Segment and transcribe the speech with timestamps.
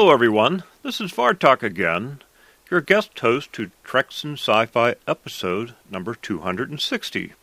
[0.00, 0.62] Hello, everyone.
[0.82, 2.22] This is Vartok again,
[2.70, 7.34] your guest host to Treks and Sci-Fi episode number 260,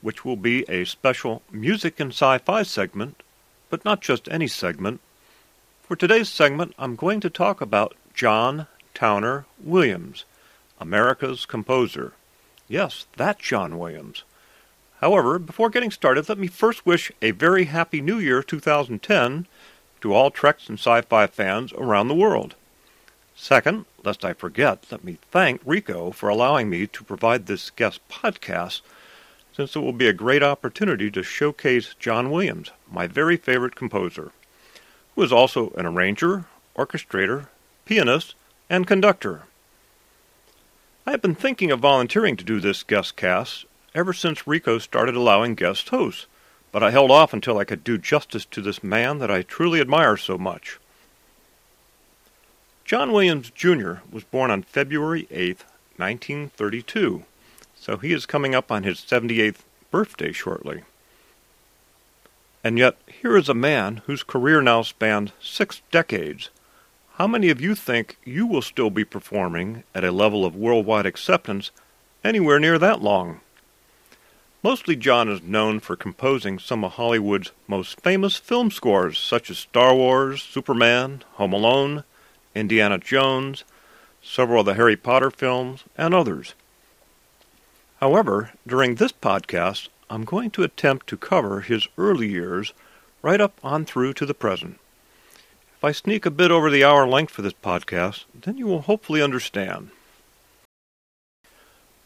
[0.00, 3.24] which will be a special music and sci-fi segment,
[3.70, 5.00] but not just any segment.
[5.82, 10.24] For today's segment, I'm going to talk about John Towner Williams,
[10.80, 12.12] America's composer.
[12.68, 14.22] Yes, that John Williams.
[15.00, 19.48] However, before getting started, let me first wish a very happy New Year 2010
[20.00, 22.54] to all Treks and sci-fi fans around the world.
[23.34, 28.00] Second, lest I forget, let me thank Rico for allowing me to provide this guest
[28.08, 28.82] podcast,
[29.52, 34.32] since it will be a great opportunity to showcase John Williams, my very favorite composer,
[35.14, 36.44] who is also an arranger,
[36.76, 37.48] orchestrator,
[37.84, 38.34] pianist,
[38.68, 39.42] and conductor.
[41.06, 45.16] I have been thinking of volunteering to do this guest cast ever since Rico started
[45.16, 46.26] allowing guest hosts,
[46.72, 49.80] but I held off until I could do justice to this man that I truly
[49.80, 50.78] admire so much.
[52.84, 53.94] John Williams, Jr.
[54.10, 55.64] was born on February 8,
[55.96, 57.24] 1932,
[57.74, 59.58] so he is coming up on his 78th
[59.90, 60.82] birthday shortly.
[62.62, 66.50] And yet, here is a man whose career now spanned six decades.
[67.14, 71.06] How many of you think you will still be performing at a level of worldwide
[71.06, 71.70] acceptance
[72.22, 73.40] anywhere near that long?
[74.62, 79.56] Mostly John is known for composing some of Hollywood's most famous film scores, such as
[79.56, 82.04] Star Wars, Superman, Home Alone,
[82.54, 83.64] Indiana Jones,
[84.22, 86.54] several of the Harry Potter films, and others.
[88.00, 92.74] However, during this podcast, I'm going to attempt to cover his early years
[93.22, 94.78] right up on through to the present.
[95.78, 98.82] If I sneak a bit over the hour length for this podcast, then you will
[98.82, 99.90] hopefully understand.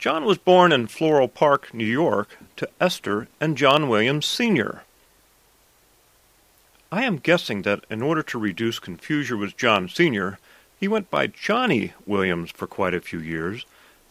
[0.04, 4.82] John was born in Floral Park, New York, to Esther and John Williams Sr.
[6.92, 10.38] I am guessing that in order to reduce confusion with John Sr.,
[10.78, 13.64] he went by Johnny Williams for quite a few years,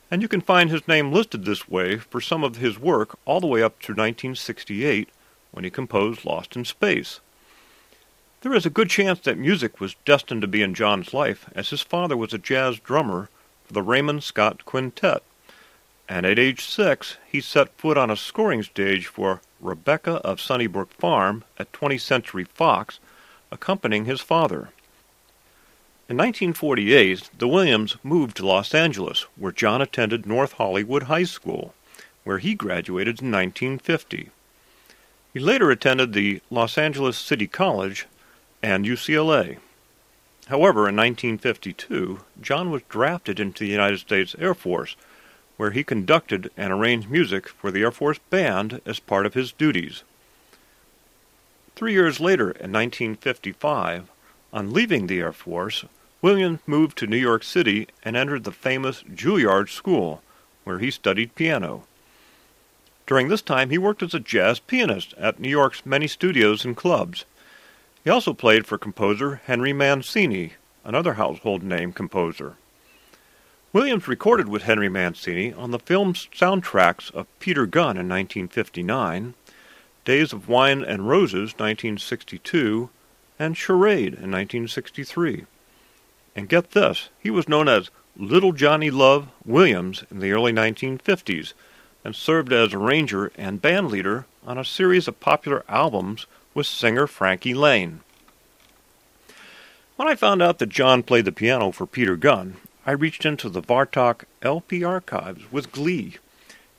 [0.09, 3.39] and you can find his name listed this way for some of his work all
[3.39, 5.09] the way up to 1968
[5.51, 7.19] when he composed Lost in Space.
[8.41, 11.69] There is a good chance that music was destined to be in John's life, as
[11.69, 13.29] his father was a jazz drummer
[13.63, 15.21] for the Raymond Scott Quintet
[16.09, 20.93] and at age six he set foot on a scoring stage for Rebecca of Sunnybrook
[20.93, 22.99] Farm at 20th Century Fox,
[23.51, 24.69] accompanying his father.
[26.09, 31.73] In 1948, the Williams moved to Los Angeles, where John attended North Hollywood High School,
[32.25, 34.29] where he graduated in 1950.
[35.33, 38.05] He later attended the Los Angeles City College
[38.61, 39.57] and UCLA.
[40.47, 44.97] However, in 1952, John was drafted into the United States Air Force,
[45.63, 49.53] where he conducted and arranged music for the Air Force Band as part of his
[49.53, 50.03] duties.
[51.73, 54.09] Three years later, in 1955,
[54.51, 55.85] on leaving the Air Force,
[56.21, 60.21] Williams moved to New York City and entered the famous Juilliard School,
[60.65, 61.85] where he studied piano.
[63.07, 66.75] During this time, he worked as a jazz pianist at New York's many studios and
[66.75, 67.23] clubs.
[68.03, 72.57] He also played for composer Henry Mancini, another household name composer.
[73.73, 79.33] Williams recorded with Henry Mancini on the film's soundtracks of Peter Gunn in 1959,
[80.05, 82.91] Days of Wine and Roses 1962,
[83.39, 85.45] and Charade in 1963.
[86.35, 91.53] And get this, he was known as Little Johnny Love Williams in the early 1950s
[92.05, 97.07] and served as arranger and band leader on a series of popular albums with singer
[97.07, 98.01] Frankie Laine.
[99.95, 103.47] When I found out that John played the piano for Peter Gunn, I reached into
[103.47, 106.17] the Vartok LP archives with glee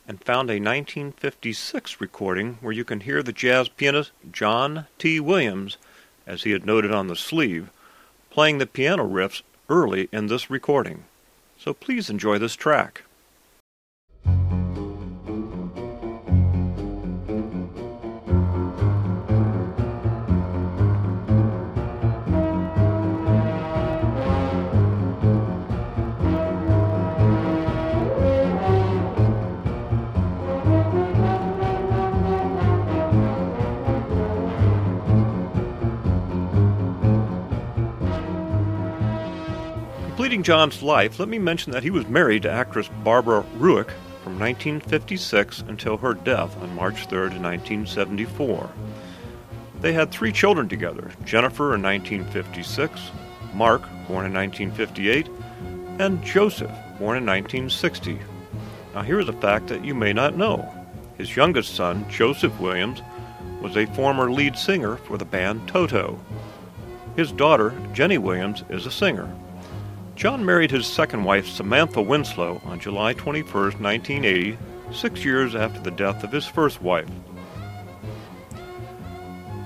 [0.06, 5.18] and found a 1956 recording where you can hear the jazz pianist John T.
[5.18, 5.78] Williams,
[6.26, 7.70] as he had noted on the sleeve,
[8.28, 9.40] playing the piano riffs
[9.70, 11.04] early in this recording.
[11.58, 13.03] So please enjoy this track.
[40.34, 43.92] Completing John's life, let me mention that he was married to actress Barbara Ruick
[44.24, 48.68] from 1956 until her death on March 3, 1974.
[49.80, 53.12] They had three children together Jennifer in 1956,
[53.54, 55.28] Mark, born in 1958,
[56.00, 58.18] and Joseph, born in 1960.
[58.92, 60.68] Now, here is a fact that you may not know.
[61.16, 63.02] His youngest son, Joseph Williams,
[63.62, 66.18] was a former lead singer for the band Toto.
[67.14, 69.32] His daughter, Jenny Williams, is a singer.
[70.16, 74.56] John married his second wife, Samantha Winslow, on July 21, 1980,
[74.92, 77.08] six years after the death of his first wife.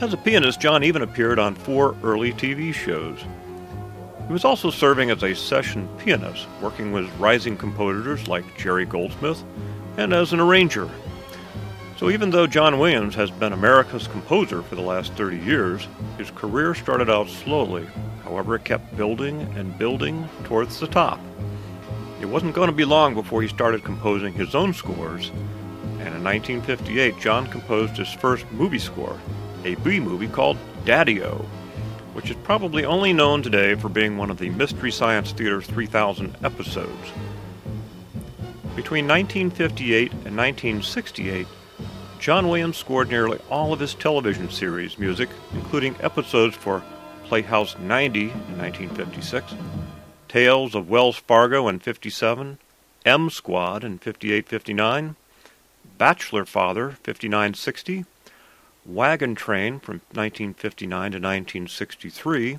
[0.01, 3.19] As a pianist, John even appeared on four early TV shows.
[4.27, 9.45] He was also serving as a session pianist, working with rising composers like Jerry Goldsmith,
[9.99, 10.89] and as an arranger.
[11.99, 16.31] So even though John Williams has been America's composer for the last 30 years, his
[16.31, 17.89] career started out slowly.
[18.23, 21.19] However, it kept building and building towards the top.
[22.21, 25.31] It wasn't going to be long before he started composing his own scores,
[25.99, 29.19] and in 1958, John composed his first movie score,
[29.65, 31.45] a B movie called Daddy-O,
[32.13, 36.37] which is probably only known today for being one of the Mystery Science Theater's 3000
[36.45, 37.11] episodes.
[38.77, 41.49] Between 1958 and 1968,
[42.19, 46.83] John Williams scored nearly all of his television series music, including episodes for
[47.25, 48.29] Playhouse 90 in
[48.59, 49.55] 1956,
[50.29, 52.59] Tales of Wells Fargo in 57,
[53.07, 55.15] M Squad in 58-59,
[55.97, 58.05] Bachelor Father 59-60,
[58.85, 62.59] Wagon Train from 1959 to 1963,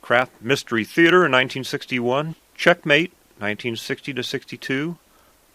[0.00, 4.98] Kraft Mystery Theater in 1961, Checkmate 1960 to 62,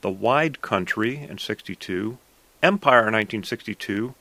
[0.02, 2.18] The Wide Country in 62,
[2.64, 4.16] Empire in 1962,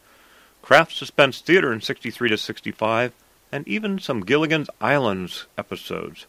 [0.61, 3.13] Kraft Suspense Theater in 63 to 65,
[3.53, 6.27] and even some Gilligan's Islands episodes.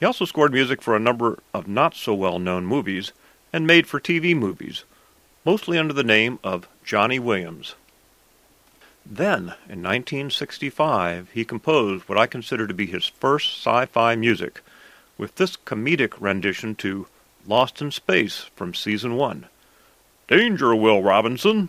[0.00, 3.12] He also scored music for a number of not so well known movies
[3.52, 4.84] and made for TV movies,
[5.44, 7.74] mostly under the name of Johnny Williams.
[9.04, 14.60] Then, in 1965, he composed what I consider to be his first sci fi music,
[15.18, 17.06] with this comedic rendition to
[17.46, 19.46] Lost in Space from Season 1.
[20.28, 21.68] Danger, Will Robinson!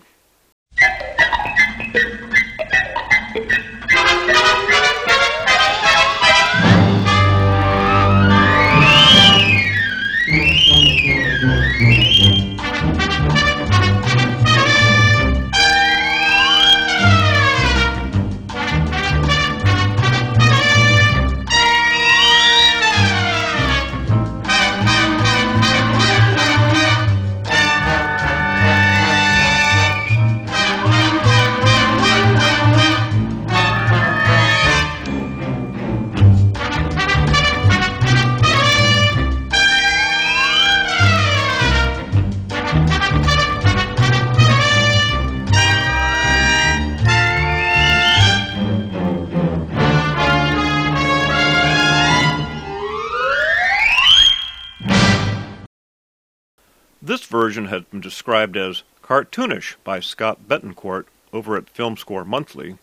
[57.54, 62.80] Version has been described as cartoonish by Scott Bettencourt over at Film Score Monthly,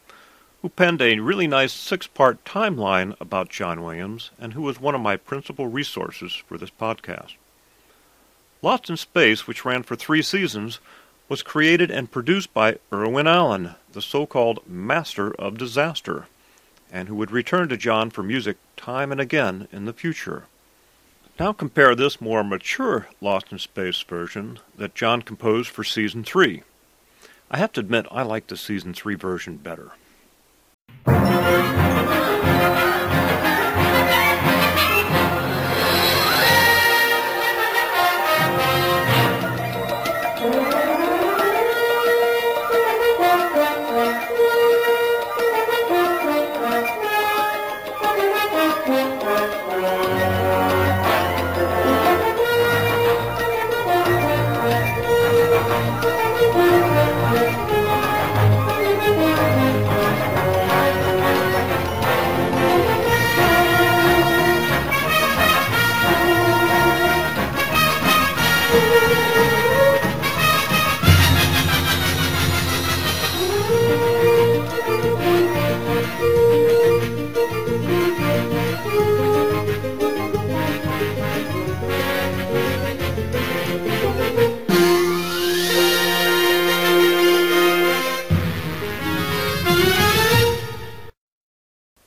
[0.62, 4.95] who penned a really nice six part timeline about John Williams and who was one
[4.95, 7.33] of my principal resources for this podcast.
[8.62, 10.78] Lost in Space, which ran for three seasons,
[11.28, 16.28] was created and produced by Irwin Allen, the so called master of disaster,
[16.92, 20.45] and who would return to John for music time and again in the future.
[21.40, 26.62] Now compare this more mature Lost in Space version that John composed for Season 3.
[27.50, 29.92] I have to admit I like the Season 3 version better.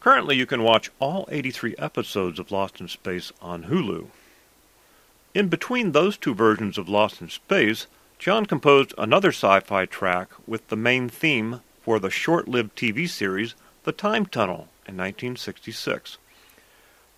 [0.04, 4.08] Currently, you can watch all 83 episodes of Lost in Space on Hulu.
[5.34, 7.88] In between those two versions of Lost in Space,
[8.20, 13.08] John composed another sci fi track with the main theme for the short lived TV
[13.08, 13.56] series
[13.86, 16.18] The Time Tunnel in 1966.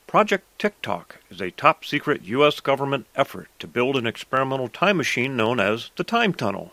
[0.06, 2.60] Project Tic-Toc is a top secret U.S.
[2.60, 6.72] government effort to build an experimental time machine known as the Time Tunnel.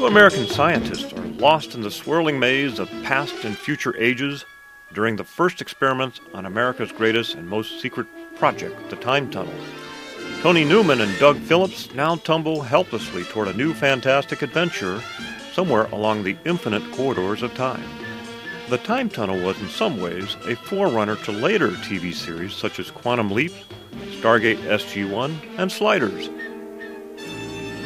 [0.00, 4.46] Two American scientists are lost in the swirling maze of past and future ages
[4.94, 9.52] during the first experiments on America's greatest and most secret project, the Time Tunnel.
[10.40, 15.02] Tony Newman and Doug Phillips now tumble helplessly toward a new fantastic adventure
[15.52, 17.84] somewhere along the infinite corridors of time.
[18.70, 22.90] The Time Tunnel was in some ways a forerunner to later TV series such as
[22.90, 23.52] Quantum Leap,
[24.12, 26.30] Stargate SG-1, and Sliders.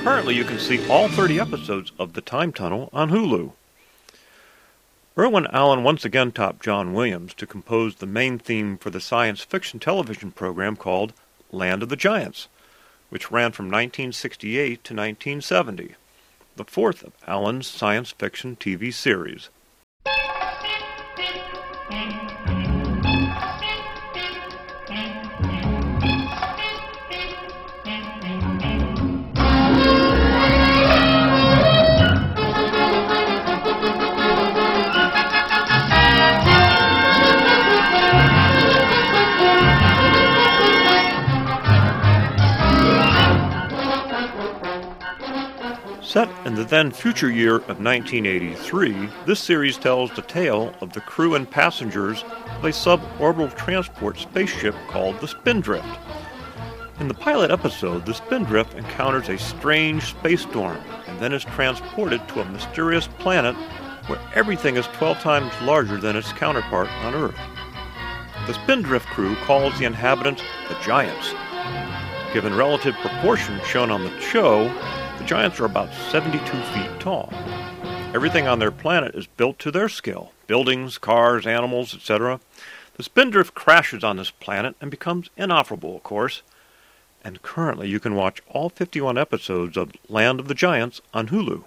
[0.04, 3.52] Currently, you can see all 30 episodes of The Time Tunnel on Hulu.
[5.16, 9.40] Irwin Allen once again topped John Williams to compose the main theme for the science
[9.40, 11.14] fiction television program called
[11.50, 12.49] Land of the Giants,
[13.08, 15.94] which ran from 1968 to 1970,
[16.56, 19.49] the fourth of Allen's science fiction TV series.
[46.14, 51.00] Set in the then future year of 1983, this series tells the tale of the
[51.00, 55.88] crew and passengers of a suborbital transport spaceship called the Spindrift.
[57.00, 60.78] In the pilot episode, the Spindrift encounters a strange space storm
[61.09, 63.56] and then is transported to a mysterious planet
[64.06, 67.40] where everything is 12 times larger than its counterpart on Earth.
[68.47, 71.35] The Spindrift crew calls the inhabitants the Giants.
[72.33, 74.73] Given relative proportions shown on the show,
[75.26, 77.33] giants are about 72 feet tall.
[78.14, 82.38] Everything on their planet is built to their scale buildings, cars, animals, etc.
[82.97, 86.43] The Spindrift crashes on this planet and becomes inoperable, of course.
[87.25, 91.64] And currently, you can watch all 51 episodes of Land of the Giants on Hulu.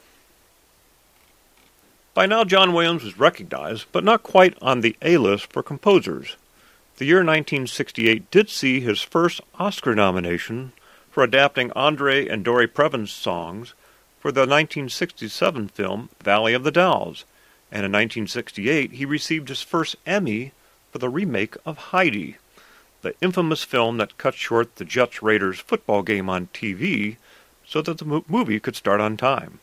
[2.14, 6.36] By now, John Williams was recognized, but not quite on the A list for composers.
[6.98, 10.74] The year 1968 did see his first Oscar nomination
[11.18, 13.74] for adapting Andre and Dory Previn's songs
[14.20, 17.26] for the 1967 film Valley of the Dolls,
[17.72, 20.52] and in 1968 he received his first Emmy
[20.92, 22.38] for the remake of Heidi,
[23.02, 27.18] the infamous film that cut short the Jets Raiders football game on TV
[27.66, 29.58] so that the movie could start on time.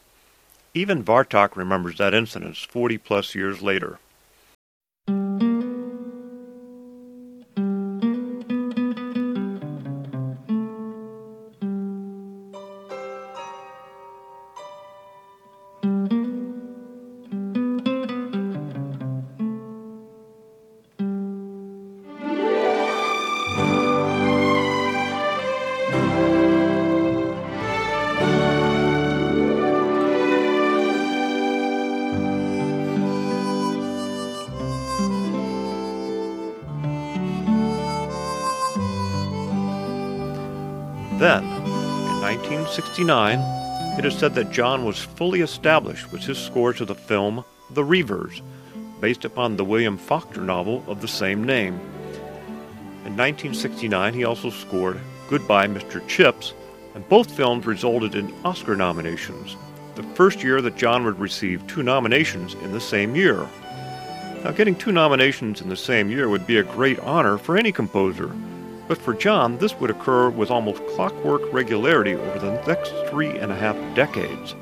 [0.75, 4.01] Even Vartok remembers that incident 40 plus years later.
[42.97, 47.45] 1969, it is said that John was fully established with his score to the film
[47.71, 48.41] The Reivers,
[49.01, 51.75] based upon the William Faulkner novel of the same name.
[53.05, 56.07] In 1969, he also scored Goodbye, Mr.
[56.07, 56.55] Chips,
[56.95, 59.57] and both films resulted in Oscar nominations,
[59.97, 63.49] the first year that John would receive two nominations in the same year.
[64.45, 67.73] Now, getting two nominations in the same year would be a great honor for any
[67.73, 68.31] composer,
[68.87, 73.51] but for John, this would occur with almost clockwork regularity over the next three and
[73.51, 74.55] a half decades.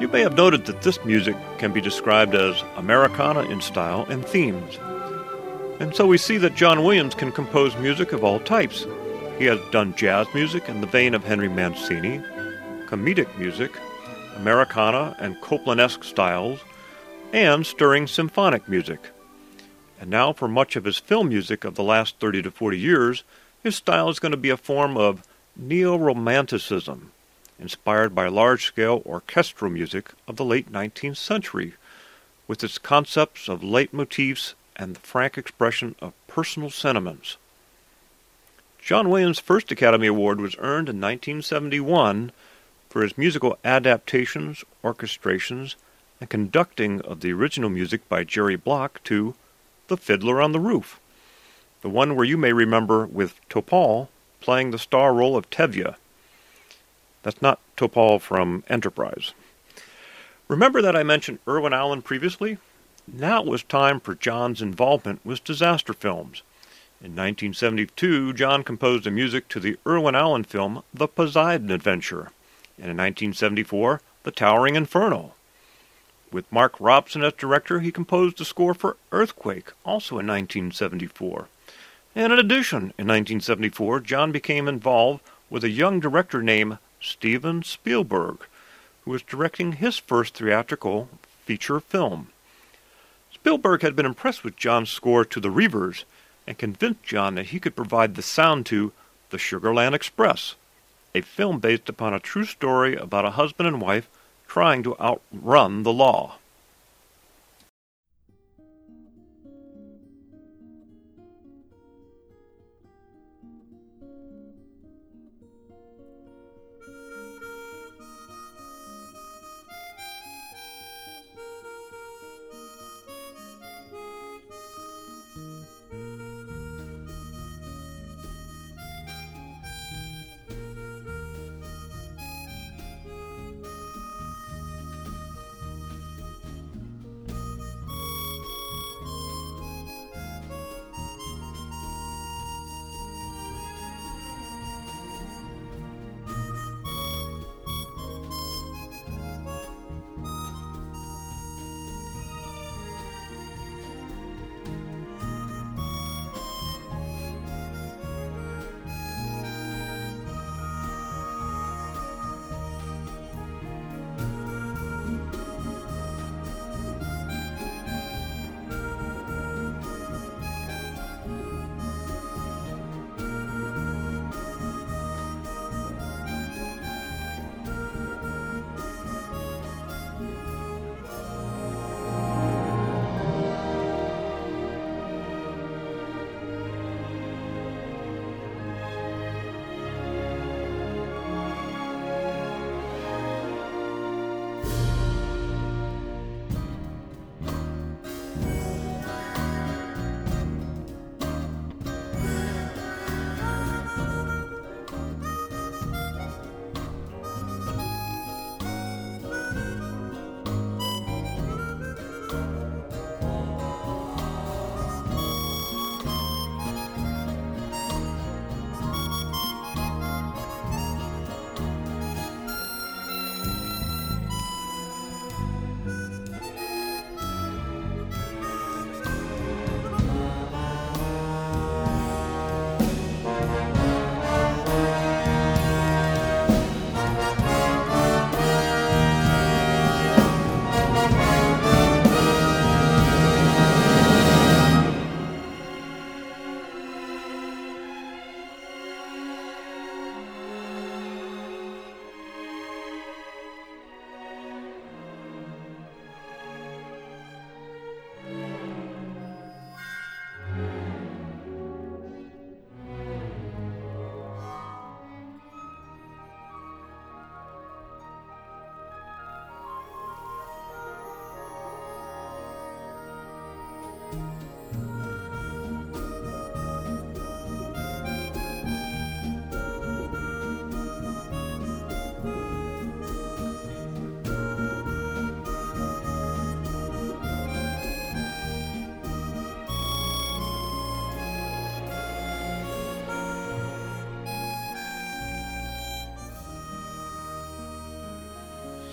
[0.00, 4.26] You may have noted that this music can be described as Americana in style and
[4.26, 4.78] themes.
[5.78, 8.86] And so we see that John Williams can compose music of all types.
[9.38, 12.18] He has done jazz music in the vein of Henry Mancini,
[12.86, 13.70] comedic music,
[14.36, 16.58] Americana and Copland-esque styles,
[17.32, 19.10] and stirring symphonic music.
[20.02, 23.22] And now, for much of his film music of the last 30 to 40 years,
[23.62, 25.22] his style is going to be a form of
[25.54, 27.12] neo romanticism,
[27.56, 31.74] inspired by large scale orchestral music of the late 19th century,
[32.48, 37.36] with its concepts of leitmotifs and the frank expression of personal sentiments.
[38.80, 42.32] John Williams' first Academy Award was earned in 1971
[42.90, 45.76] for his musical adaptations, orchestrations,
[46.18, 49.36] and conducting of the original music by Jerry Bock to
[49.92, 50.98] the Fiddler on the Roof,
[51.82, 54.08] the one where you may remember with Topol
[54.40, 55.96] playing the star role of Tevye.
[57.22, 59.34] That's not T'Pol from Enterprise.
[60.48, 62.56] Remember that I mentioned Irwin Allen previously?
[63.06, 66.40] Now it was time for John's involvement with disaster films.
[67.02, 72.30] In 1972, John composed the music to the Irwin Allen film The Poseidon Adventure,
[72.78, 75.34] and in 1974, The Towering Inferno.
[76.32, 81.48] With Mark Robson as director, he composed the score for Earthquake, also in 1974.
[82.14, 85.20] And in addition, in 1974, John became involved
[85.50, 88.46] with a young director named Steven Spielberg,
[89.04, 91.10] who was directing his first theatrical
[91.44, 92.28] feature film.
[93.30, 96.06] Spielberg had been impressed with John's score to The Reivers
[96.46, 98.92] and convinced John that he could provide the sound to
[99.28, 100.54] The Sugarland Express,
[101.14, 104.08] a film based upon a true story about a husband and wife
[104.52, 106.36] trying to outrun the law.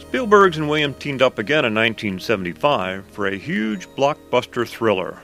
[0.09, 5.19] Spielberg and William teamed up again in 1975 for a huge blockbuster thriller.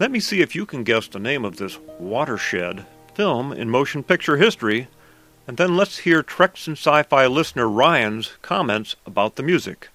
[0.00, 4.02] Let me see if you can guess the name of this watershed film in motion
[4.02, 4.88] picture history,
[5.46, 9.90] and then let's hear Treks and Sci Fi listener Ryan's comments about the music.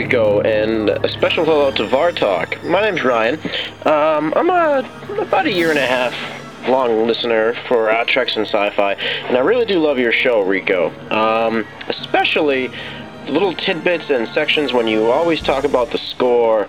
[0.00, 2.64] Rico, and a special hello to Vartok.
[2.64, 3.34] My name's Ryan.
[3.84, 4.82] Um, I'm a,
[5.20, 6.14] about a year and a half
[6.66, 10.88] long listener for uh, Treks and Sci-Fi, and I really do love your show, Rico.
[11.10, 12.70] Um, especially
[13.28, 16.66] little tidbits and sections when you always talk about the score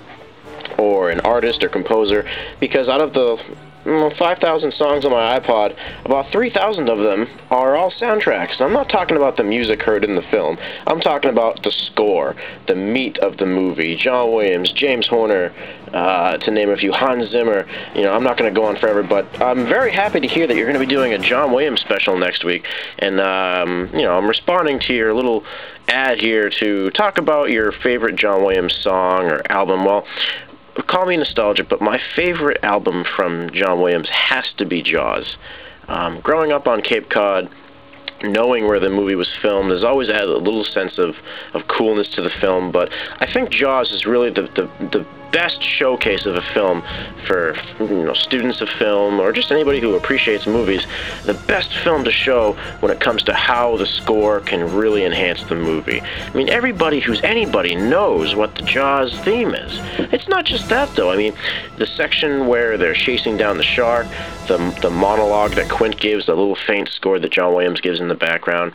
[0.78, 3.42] or an artist or composer, because out of the
[3.84, 8.62] 5,000 songs on my iPod, about 3,000 of them are all soundtracks.
[8.62, 10.58] I'm not talking about the music heard in the film.
[10.86, 12.36] I'm talking about the score,
[12.68, 13.96] the meat of the movie.
[13.96, 15.54] John Williams, James Horner,
[15.94, 17.66] uh, to name a few, Hans Zimmer.
[17.96, 20.48] You know, I'm not going to go on forever, but I'm very happy to hear
[20.48, 22.66] that you're going to be doing a John Williams special next week.
[23.00, 25.44] And, um, you know, I'm responding to your little
[25.88, 29.86] ad here to talk about your favorite John Williams song or album.
[29.86, 30.06] Well,
[30.88, 35.38] call me nostalgic, but my favorite album from John Williams has to be Jaws.
[35.88, 37.50] Um, growing up on Cape Cod,
[38.24, 41.16] knowing where the movie was filmed has always added a little sense of,
[41.54, 45.62] of coolness to the film, but I think Jaws is really the, the, the best
[45.62, 46.84] showcase of a film
[47.26, 50.86] for you know students of film or just anybody who appreciates movies.
[51.26, 55.44] The best film to show when it comes to how the score can really enhance
[55.44, 56.02] the movie.
[56.02, 59.80] I mean, everybody who's anybody knows what the Jaws theme is.
[60.14, 61.12] It's not just that though.
[61.12, 61.34] I mean,
[61.78, 64.08] the section where they're chasing down the shark,
[64.48, 68.08] the the monologue that Quint gives, the little faint score that John Williams gives in
[68.08, 68.74] the background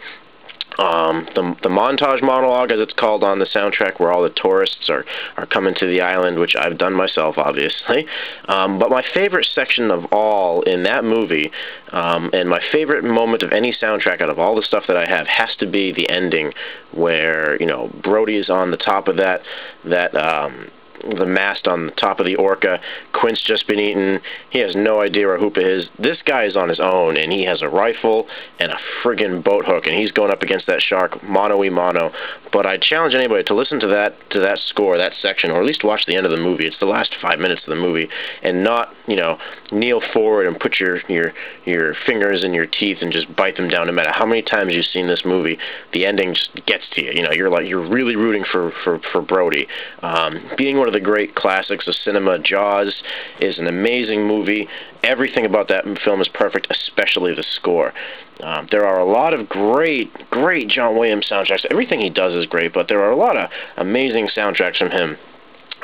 [0.79, 4.91] um, the, the montage monologue, as it's called on the soundtrack, where all the tourists
[4.91, 5.05] are,
[5.37, 8.07] are coming to the island, which I've done myself, obviously.
[8.47, 11.51] Um, but my favorite section of all in that movie,
[11.93, 15.07] um, and my favorite moment of any soundtrack out of all the stuff that I
[15.09, 16.53] have, has to be the ending,
[16.93, 19.43] where you know Brody is on the top of that
[19.85, 20.71] that um,
[21.03, 22.81] the mast on the top of the orca.
[23.13, 24.21] Quint's just been eaten.
[24.51, 25.89] He has no idea where Hooper is.
[25.99, 28.29] This guy is on his own, and he has a rifle
[28.59, 32.13] and a friggin' boat hook, and he's going up against that shark, mono e mono.
[32.53, 35.67] But I challenge anybody to listen to that to that score, that section, or at
[35.67, 36.67] least watch the end of the movie.
[36.67, 38.09] It's the last five minutes of the movie,
[38.43, 39.39] and not you know
[39.73, 41.33] kneel forward and put your your
[41.65, 43.87] your fingers in your teeth and just bite them down.
[43.87, 45.59] No matter how many times you've seen this movie,
[45.93, 47.13] the ending just gets to you.
[47.13, 49.69] You know, you're like you're really rooting for for for Brody.
[50.03, 53.03] Um, being one of the great classics of cinema, Jaws
[53.41, 54.69] is an amazing movie.
[55.03, 57.93] Everything about that film is perfect, especially the score.
[58.41, 61.65] Um, there are a lot of great, great John Williams soundtracks.
[61.71, 65.17] Everything he does is great, but there are a lot of amazing soundtracks from him.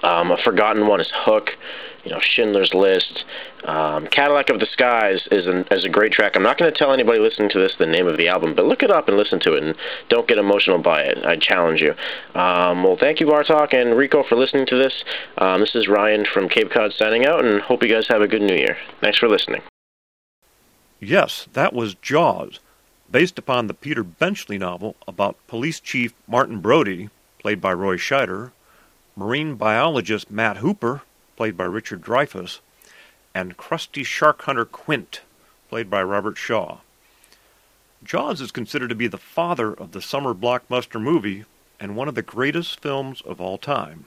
[0.02, 1.50] Um, a forgotten one is Hook
[2.04, 3.24] you know Schindler's List.
[3.64, 6.34] Um, Cadillac of the Skies is, an, is a great track.
[6.34, 8.64] I'm not going to tell anybody listening to this the name of the album, but
[8.64, 9.76] look it up and listen to it, and
[10.08, 11.24] don't get emotional by it.
[11.24, 11.94] I challenge you.
[12.38, 15.04] Um, well, thank you, Bartok and Rico, for listening to this.
[15.38, 18.28] Um, this is Ryan from Cape Cod signing out, and hope you guys have a
[18.28, 18.76] good New Year.
[19.00, 19.62] Thanks for listening.
[20.98, 22.60] Yes, that was Jaws,
[23.10, 28.52] based upon the Peter Benchley novel about Police Chief Martin Brody, played by Roy Scheider,
[29.16, 31.02] marine biologist Matt Hooper,
[31.42, 32.60] played by Richard Dreyfuss,
[33.34, 35.22] and crusty shark hunter Quint,
[35.68, 36.78] played by Robert Shaw.
[38.04, 41.44] Jaws is considered to be the father of the summer blockbuster movie
[41.80, 44.04] and one of the greatest films of all time.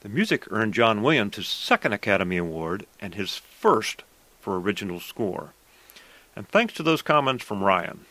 [0.00, 4.02] The music earned John Williams his second Academy Award and his first
[4.40, 5.52] for original score.
[6.34, 8.06] And thanks to those comments from Ryan.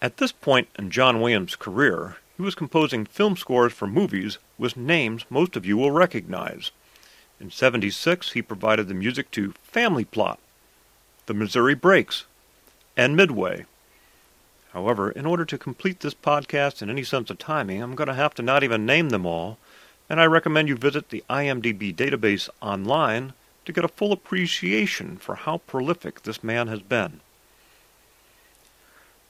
[0.00, 4.76] At this point in John Williams' career, he was composing film scores for movies with
[4.76, 6.70] names most of you will recognize.
[7.40, 10.38] In 76, he provided the music to Family Plot,
[11.26, 12.26] The Missouri Breaks,
[12.96, 13.66] and Midway.
[14.72, 18.14] However, in order to complete this podcast in any sense of timing, I'm going to
[18.14, 19.58] have to not even name them all,
[20.08, 23.32] and I recommend you visit the IMDb database online
[23.64, 27.20] to get a full appreciation for how prolific this man has been.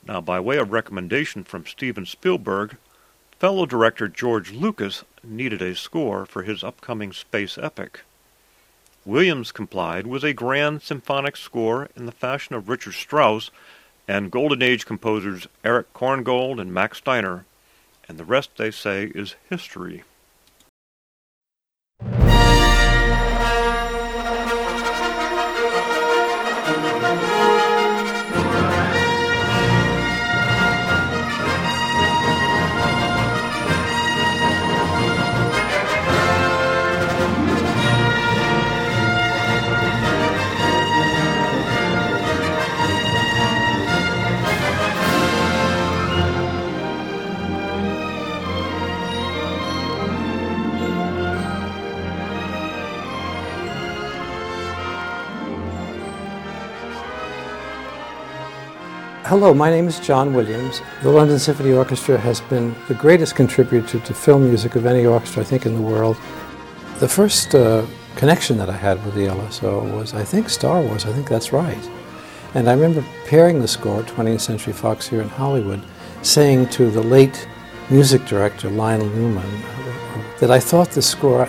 [0.07, 2.77] Now, by way of recommendation from Steven Spielberg,
[3.39, 8.03] Fellow director George Lucas needed a score for his upcoming space epic.
[9.05, 13.51] Williams complied with a grand symphonic score in the fashion of Richard Strauss
[14.07, 17.45] and Golden Age composers Erich Korngold and Max Steiner,
[18.09, 20.05] and the rest, they say, is history.
[59.35, 60.81] Hello, my name is John Williams.
[61.03, 65.43] The London Symphony Orchestra has been the greatest contributor to film music of any orchestra,
[65.43, 66.17] I think, in the world.
[67.01, 71.05] The first uh, connection that I had with the LSO was, I think, Star Wars.
[71.05, 71.91] I think that's right.
[72.55, 75.83] And I remember preparing the score, 20th Century Fox here in Hollywood,
[76.23, 77.49] saying to the late
[77.91, 79.63] music director, Lionel Newman,
[80.41, 81.49] that I thought the score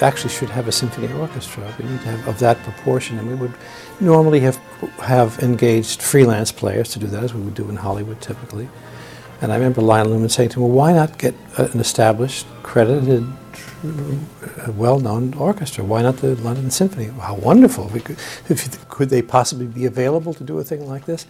[0.00, 1.72] actually should have a symphony orchestra.
[1.78, 3.54] We need to have of that proportion, and we would
[4.00, 4.56] normally have
[4.98, 8.68] have engaged freelance players to do that, as we would do in Hollywood typically.
[9.40, 13.24] And I remember Lionel Newman saying to me, "Well, why not get an established, credited,
[13.84, 15.84] uh, well-known orchestra?
[15.84, 17.06] Why not the London Symphony?
[17.06, 17.88] How wonderful!
[17.88, 18.18] Could,
[18.88, 21.24] could they possibly be available to do a thing like this?"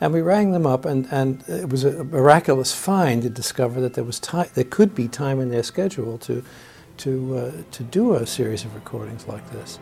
[0.00, 3.94] And we rang them up, and, and it was a miraculous find to discover that
[3.94, 6.42] there was time, there could be time in their schedule to,
[6.98, 9.78] to, uh, to do a series of recordings like this.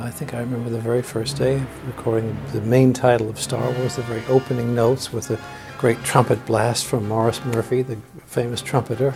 [0.00, 3.94] I think I remember the very first day recording the main title of Star Wars,
[3.94, 5.38] the very opening notes with a
[5.78, 9.14] great trumpet blast from Maurice Murphy, the famous trumpeter.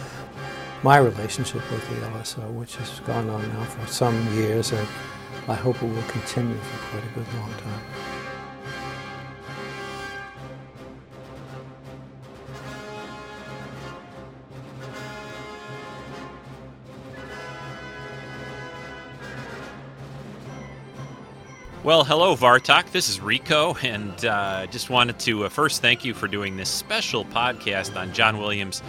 [0.84, 4.86] My relationship with the LSO, which has gone on now for some years, and
[5.48, 7.87] I hope it will continue for quite a good long time.
[21.84, 22.90] Well, hello, Vartok.
[22.90, 26.68] This is Rico, and uh, just wanted to uh, first thank you for doing this
[26.68, 28.82] special podcast on John Williams'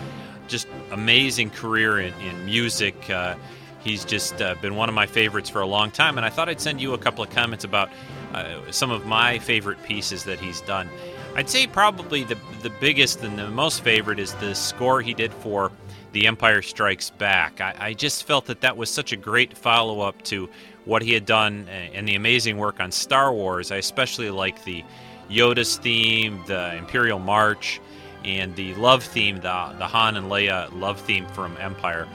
[0.48, 3.08] just amazing career in, in music.
[3.08, 3.36] Uh,
[3.84, 6.50] he's just uh, been one of my favorites for a long time, and I thought
[6.50, 7.92] I'd send you a couple of comments about
[8.34, 10.90] uh, some of my favorite pieces that he's done.
[11.36, 15.32] I'd say probably the the biggest and the most favorite is the score he did
[15.32, 15.72] for
[16.12, 17.62] The Empire Strikes Back.
[17.62, 20.50] I, I just felt that that was such a great follow up to
[20.86, 23.72] what he had done and the amazing work on Star Wars.
[23.72, 24.84] I especially like the
[25.30, 27.80] Yoda's theme, the Imperial March,
[28.26, 32.08] and the love theme, the, the Han and Leia love theme from Empire.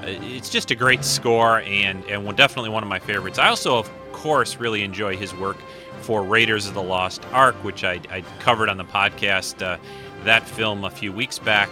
[0.00, 3.38] Uh, it's just a great score and, and definitely one of my favorites.
[3.38, 5.58] I also, of course, really enjoy his work
[6.00, 9.76] for Raiders of the Lost Ark, which I, I covered on the podcast, uh,
[10.24, 11.68] that film a few weeks back.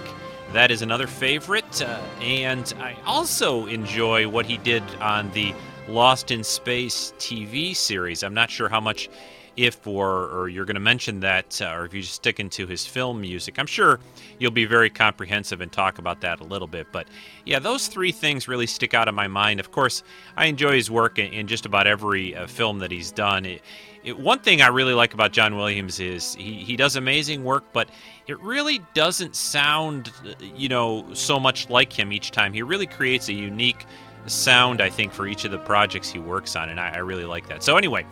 [0.53, 1.81] That is another favorite.
[1.81, 5.55] Uh, and I also enjoy what he did on the
[5.87, 8.25] Lost in Space TV series.
[8.25, 9.09] I'm not sure how much,
[9.57, 12.67] if or, or you're going to mention that, uh, or if you just stick into
[12.67, 13.61] his film music.
[13.61, 14.01] I'm sure
[14.41, 16.89] you'll be very comprehensive and talk about that a little bit.
[16.91, 17.07] But
[17.47, 19.61] yeah, those three things really stick out in my mind.
[19.61, 20.03] Of course,
[20.37, 23.47] I enjoy his work in, in just about every uh, film that he's done.
[23.47, 23.63] It,
[24.05, 27.65] it, one thing I really like about John Williams is he, he does amazing work,
[27.73, 27.89] but
[28.27, 30.11] it really doesn't sound,
[30.57, 32.53] you know, so much like him each time.
[32.53, 33.87] He really creates a unique
[34.27, 37.25] sound, I think, for each of the projects he works on, and I, I really
[37.25, 37.63] like that.
[37.63, 38.07] So, anyway,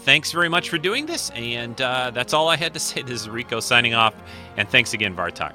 [0.00, 3.02] thanks very much for doing this, and uh, that's all I had to say.
[3.02, 4.14] This is Rico signing off,
[4.56, 5.52] and thanks again, Vartok.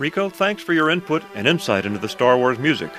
[0.00, 2.90] Rico, thanks for your input and insight into the Star Wars music,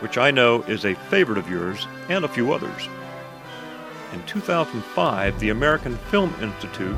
[0.00, 2.88] which I know is a favorite of yours and a few others.
[4.14, 6.96] In 2005, the American Film Institute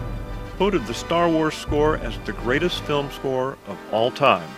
[0.58, 4.48] voted the Star Wars score as the greatest film score of all time.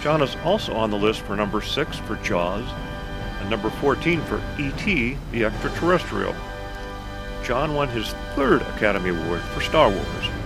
[0.00, 2.68] John is also on the list for number 6 for Jaws
[3.38, 5.16] and number 14 for E.T.
[5.30, 6.34] the Extraterrestrial.
[7.44, 10.41] John won his third Academy Award for Star Wars.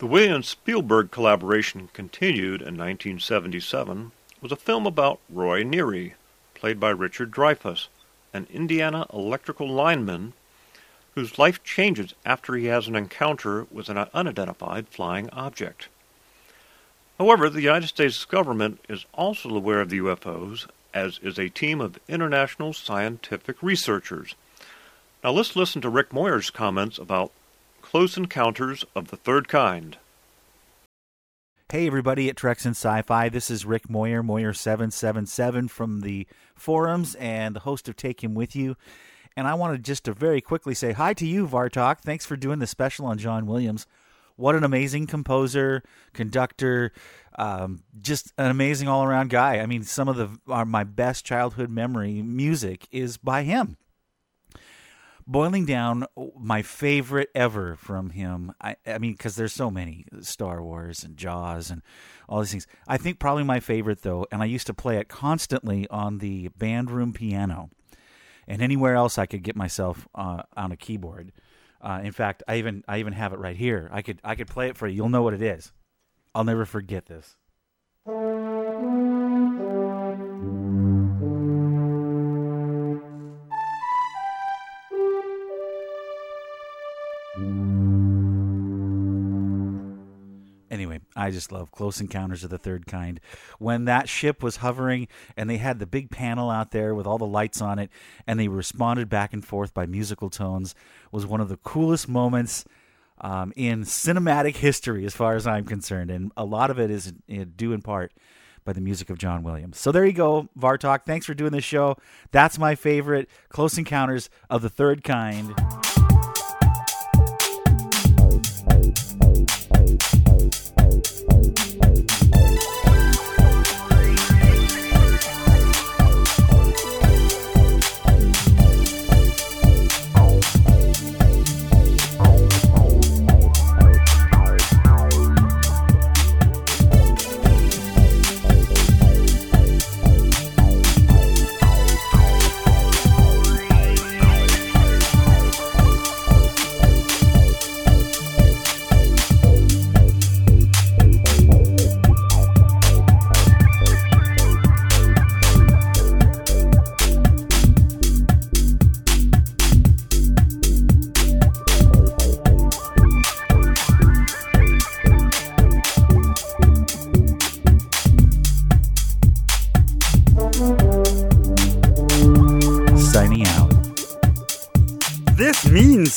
[0.00, 6.14] The Williams Spielberg collaboration continued in 1977 was a film about Roy Neary,
[6.54, 7.88] played by Richard Dreyfuss,
[8.32, 10.32] an Indiana electrical lineman
[11.14, 15.88] whose life changes after he has an encounter with an unidentified flying object.
[17.18, 21.78] However, the United States government is also aware of the UFOs, as is a team
[21.78, 24.34] of international scientific researchers.
[25.22, 27.32] Now let's listen to Rick Moyer's comments about
[27.90, 29.96] close encounters of the third kind.
[31.72, 33.28] Hey everybody at Treks and Sci-Fi.
[33.30, 38.54] This is Rick Moyer, Moyer777 from the forums and the host of Take Him With
[38.54, 38.76] You.
[39.36, 41.98] And I wanted just to very quickly say hi to you, Vartok.
[41.98, 43.88] Thanks for doing the special on John Williams
[44.36, 45.82] what an amazing composer,
[46.14, 46.92] conductor,
[47.38, 49.58] um, just an amazing all around guy.
[49.58, 53.76] I mean, some of the my best childhood memory music is by him.
[55.30, 56.06] Boiling down,
[56.38, 58.52] my favorite ever from him.
[58.60, 61.82] I, I mean, because there's so many Star Wars and Jaws and
[62.28, 62.66] all these things.
[62.88, 66.48] I think probably my favorite though, and I used to play it constantly on the
[66.48, 67.70] band room piano,
[68.48, 71.32] and anywhere else I could get myself uh, on a keyboard
[71.80, 73.88] uh, in fact, I even I even have it right here.
[73.90, 74.96] I could I could play it for you.
[74.96, 75.72] You'll know what it is.
[76.34, 77.36] I'll never forget this.
[91.20, 93.20] I just love Close Encounters of the Third Kind.
[93.58, 95.06] When that ship was hovering
[95.36, 97.90] and they had the big panel out there with all the lights on it
[98.26, 100.74] and they responded back and forth by musical tones
[101.12, 102.64] was one of the coolest moments
[103.20, 106.10] um, in cinematic history as far as I'm concerned.
[106.10, 107.12] And a lot of it is
[107.54, 108.12] due in part
[108.64, 109.78] by the music of John Williams.
[109.78, 111.04] So there you go, Vartok.
[111.04, 111.96] Thanks for doing this show.
[112.30, 115.54] That's my favorite Close Encounters of the Third Kind.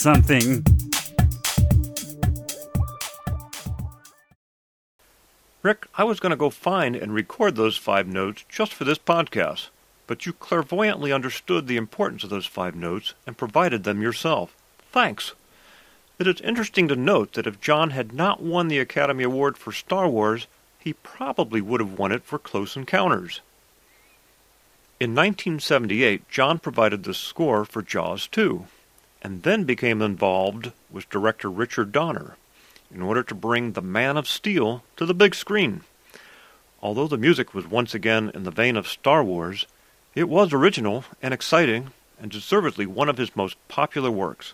[0.04, 0.62] Something.
[5.62, 8.98] Rick, I was going to go find and record those five notes just for this
[8.98, 9.70] podcast,
[10.06, 14.54] but you clairvoyantly understood the importance of those five notes and provided them yourself.
[14.92, 15.32] Thanks.
[16.20, 19.72] It is interesting to note that if John had not won the Academy Award for
[19.72, 23.40] Star Wars, he probably would have won it for Close Encounters.
[25.00, 28.66] In 1978, John provided the score for Jaws 2
[29.24, 32.36] and then became involved with director Richard Donner
[32.94, 35.82] in order to bring The Man of Steel to the big screen.
[36.82, 39.66] Although the music was once again in the vein of Star Wars,
[40.14, 44.54] it was original and exciting and deservedly one of his most popular works.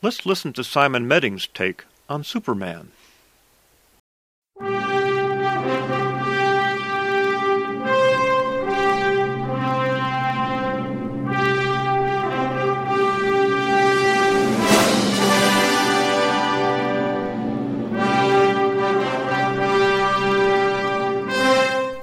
[0.00, 2.92] Let's listen to Simon Medding's take on Superman.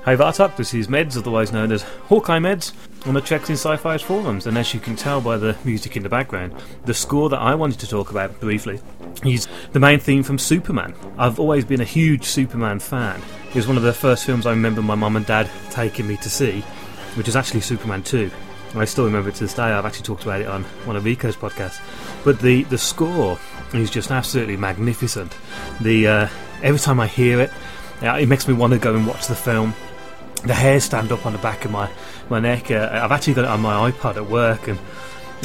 [0.09, 2.73] Hi Vartok, this is Meds, otherwise known as Hawkeye Meds,
[3.05, 6.01] on the Treks in Sci-Fi's forums, and as you can tell by the music in
[6.01, 6.55] the background,
[6.85, 8.81] the score that I wanted to talk about briefly
[9.23, 10.95] is the main theme from Superman.
[11.19, 13.21] I've always been a huge Superman fan.
[13.49, 16.17] It was one of the first films I remember my mum and dad taking me
[16.17, 16.61] to see,
[17.13, 18.31] which is actually Superman 2.
[18.73, 19.61] I still remember it to this day.
[19.61, 21.79] I've actually talked about it on one of Rico's podcasts.
[22.25, 23.37] But the, the score
[23.75, 25.37] is just absolutely magnificent.
[25.81, 26.27] The uh,
[26.63, 27.51] every time I hear it,
[28.01, 29.75] it makes me want to go and watch the film
[30.43, 31.89] the hairs stand up on the back of my
[32.29, 32.71] my neck.
[32.71, 34.79] Uh, I've actually got it on my iPod at work, and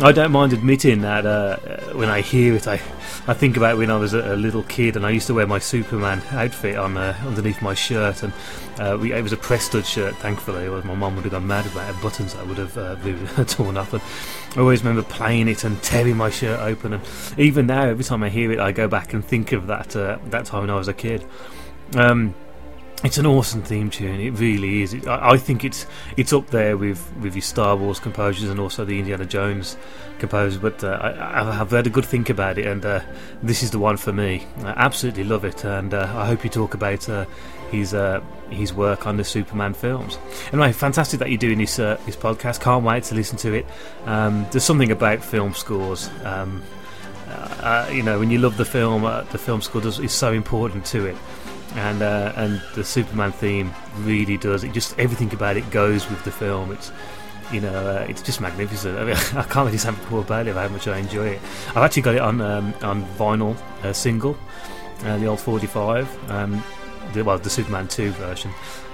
[0.02, 1.56] I don't mind admitting that uh,
[1.92, 2.80] when I hear it, I
[3.26, 5.46] I think about when I was a, a, little kid and I used to wear
[5.46, 8.32] my Superman outfit on uh, underneath my shirt, and
[8.78, 10.14] uh, we, it was a press stud shirt.
[10.16, 12.02] Thankfully, or my mum would have gone mad about it.
[12.02, 14.02] Buttons I would have uh, torn up, and
[14.56, 16.94] I always remember playing it and tearing my shirt open.
[16.94, 17.02] And
[17.38, 20.18] even now, every time I hear it, I go back and think of that uh,
[20.26, 21.24] that time when I was a kid.
[21.96, 22.34] Um,
[23.02, 24.20] it's an awesome theme tune.
[24.20, 24.94] It really is.
[24.94, 25.86] It, I, I, think it's
[26.16, 29.76] it's up there with with your Star Wars composers and also the Indiana Jones
[30.18, 30.58] composers.
[30.58, 33.00] But uh, I, have had a good think about it, and uh,
[33.42, 34.46] this is the one for me.
[34.60, 37.26] I absolutely love it, and uh, I hope you talk about uh,
[37.70, 40.16] his uh, his work on the Superman films.
[40.52, 42.60] Anyway, fantastic that you're doing this uh, this podcast.
[42.60, 43.66] Can't wait to listen to it.
[44.06, 46.08] Um, there's something about film scores.
[46.24, 46.62] Um,
[47.90, 51.06] you know, when you love the film, the film score does, is so important to
[51.06, 51.16] it
[51.74, 54.72] and uh, and the Superman theme really does it.
[54.72, 56.72] Just everything about it goes with the film.
[56.72, 56.92] It's
[57.52, 58.98] you know uh, it's just magnificent.
[58.98, 61.40] I, mean, I can't really say more about it how much I enjoy it.
[61.70, 64.36] I've actually got it on um, on vinyl uh, single,
[65.04, 66.62] uh, the old 45, um,
[67.12, 68.50] the, well the Superman 2 version.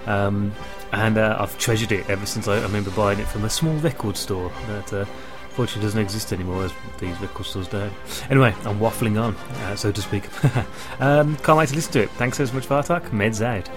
[0.07, 0.53] Um,
[0.93, 3.75] and uh, I've treasured it ever since I, I, remember buying it from a small
[3.77, 5.05] record store that uh,
[5.51, 7.91] Fortunately, doesn't exist anymore as these record stores do.
[8.31, 10.25] Anyway, I'm waffling on, uh, so to speak.
[11.01, 12.11] um, can't wait to listen to it.
[12.13, 13.11] Thanks so much, Vartok.
[13.11, 13.69] Meds out.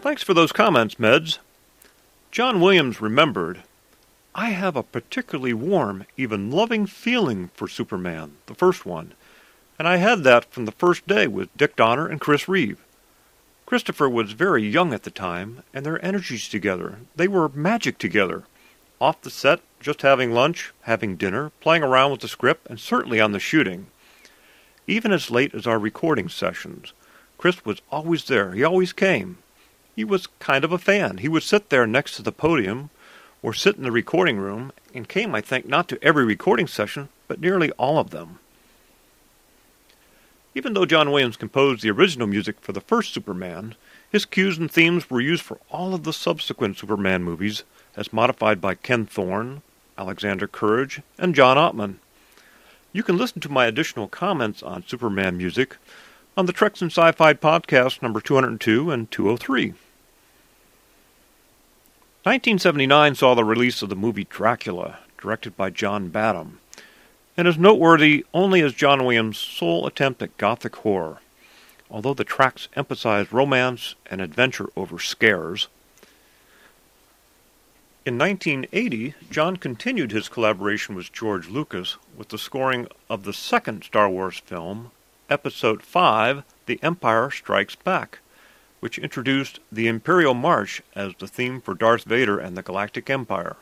[0.00, 1.38] Thanks for those comments, Meds.
[2.30, 3.62] John Williams remembered
[4.34, 9.14] I have a particularly warm, even loving feeling for Superman, the first one
[9.78, 12.84] and I had that from the first day with Dick Donner and Chris Reeve.
[13.64, 18.44] Christopher was very young at the time, and their energies together, they were magic together.
[19.00, 23.20] Off the set, just having lunch, having dinner, playing around with the script, and certainly
[23.20, 23.86] on the shooting.
[24.86, 26.92] Even as late as our recording sessions,
[27.36, 28.52] Chris was always there.
[28.52, 29.38] He always came.
[29.94, 31.18] He was kind of a fan.
[31.18, 32.90] He would sit there next to the podium
[33.42, 37.10] or sit in the recording room and came, I think, not to every recording session,
[37.28, 38.40] but nearly all of them.
[40.58, 43.76] Even though John Williams composed the original music for the first Superman,
[44.10, 47.62] his cues and themes were used for all of the subsequent Superman movies,
[47.94, 49.62] as modified by Ken Thorne,
[49.96, 51.98] Alexander Courage, and John Ottman.
[52.92, 55.76] You can listen to my additional comments on Superman music
[56.36, 59.68] on the Treks and Sci-Fi podcast number 202 and 203.
[62.24, 66.58] 1979 saw the release of the movie Dracula, directed by John Badham
[67.38, 71.18] and is noteworthy only as John Williams' sole attempt at Gothic horror,
[71.88, 75.68] although the tracks emphasize romance and adventure over scares.
[78.04, 83.84] In 1980, John continued his collaboration with George Lucas with the scoring of the second
[83.84, 84.90] Star Wars film,
[85.30, 88.18] Episode 5 The Empire Strikes Back,
[88.80, 93.54] which introduced the Imperial March as the theme for Darth Vader and the Galactic Empire.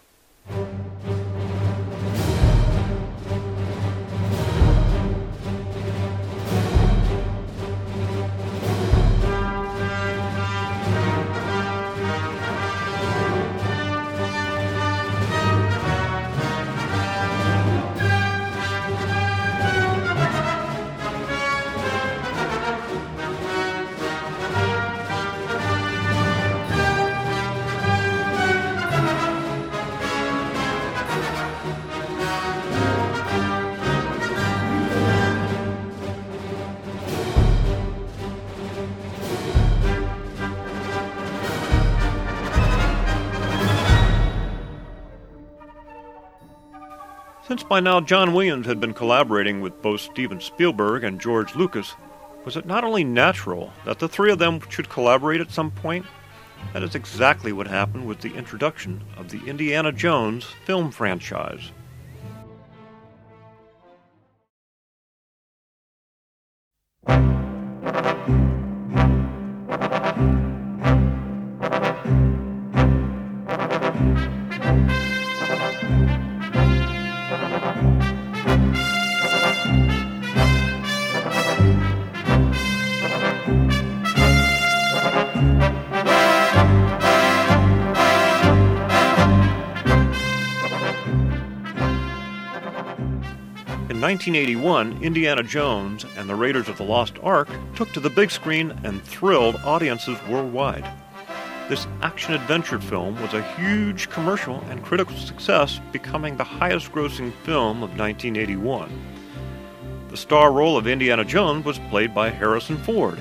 [47.46, 51.94] Since by now John Williams had been collaborating with both Steven Spielberg and George Lucas,
[52.44, 56.04] was it not only natural that the three of them should collaborate at some point?
[56.72, 61.70] That is exactly what happened with the introduction of the Indiana Jones film franchise.
[93.88, 98.32] In 1981, Indiana Jones and the Raiders of the Lost Ark took to the big
[98.32, 100.84] screen and thrilled audiences worldwide.
[101.68, 107.32] This action adventure film was a huge commercial and critical success, becoming the highest grossing
[107.44, 108.90] film of 1981.
[110.08, 113.18] The star role of Indiana Jones was played by Harrison Ford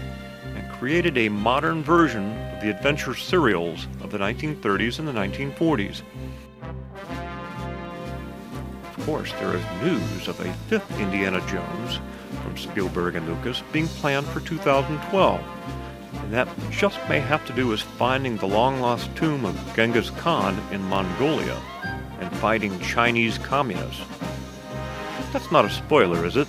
[0.55, 6.01] and created a modern version of the adventure serials of the 1930s and the 1940s
[9.05, 11.99] course, there is news of a fifth Indiana Jones
[12.41, 15.41] from Spielberg and Lucas being planned for 2012.
[16.23, 20.09] And that just may have to do with finding the long lost tomb of Genghis
[20.09, 21.61] Khan in Mongolia.
[22.19, 24.03] And fighting Chinese communists.
[25.31, 26.47] That's not a spoiler, is it?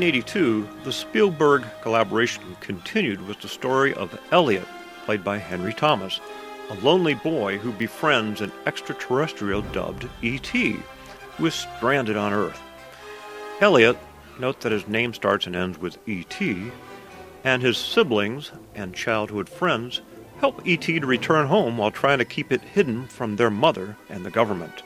[0.00, 4.66] 1982, the Spielberg collaboration continued with the story of Elliott,
[5.04, 6.20] played by Henry Thomas,
[6.70, 10.78] a lonely boy who befriends an extraterrestrial dubbed E.T.,
[11.36, 12.58] who is stranded on Earth.
[13.60, 13.98] Elliott,
[14.38, 16.72] note that his name starts and ends with E.T.,
[17.44, 20.00] and his siblings and childhood friends
[20.38, 20.98] help E.T.
[20.98, 24.82] to return home while trying to keep it hidden from their mother and the government.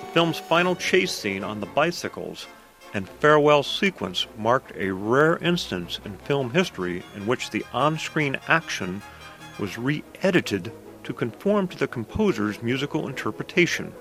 [0.00, 2.46] The film's final chase scene on the bicycles
[2.94, 8.38] and farewell sequence marked a rare instance in film history in which the on screen
[8.48, 9.02] action
[9.58, 10.72] was re edited
[11.04, 13.92] to conform to the composer's musical interpretation.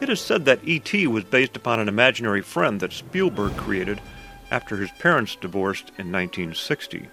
[0.00, 1.06] It is said that E.T.
[1.06, 4.00] was based upon an imaginary friend that Spielberg created
[4.50, 7.08] after his parents divorced in 1960.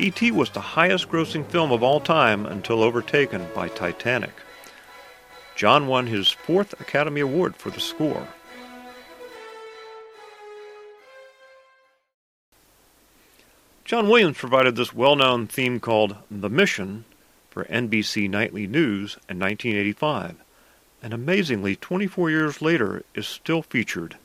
[0.00, 0.30] E.T.
[0.30, 4.32] was the highest grossing film of all time until overtaken by Titanic.
[5.56, 8.28] John won his fourth Academy Award for the score.
[13.88, 17.06] John Williams provided this well known theme called The Mission
[17.48, 20.36] for NBC Nightly News in 1985,
[21.02, 24.18] and amazingly, 24 years later, is still featured.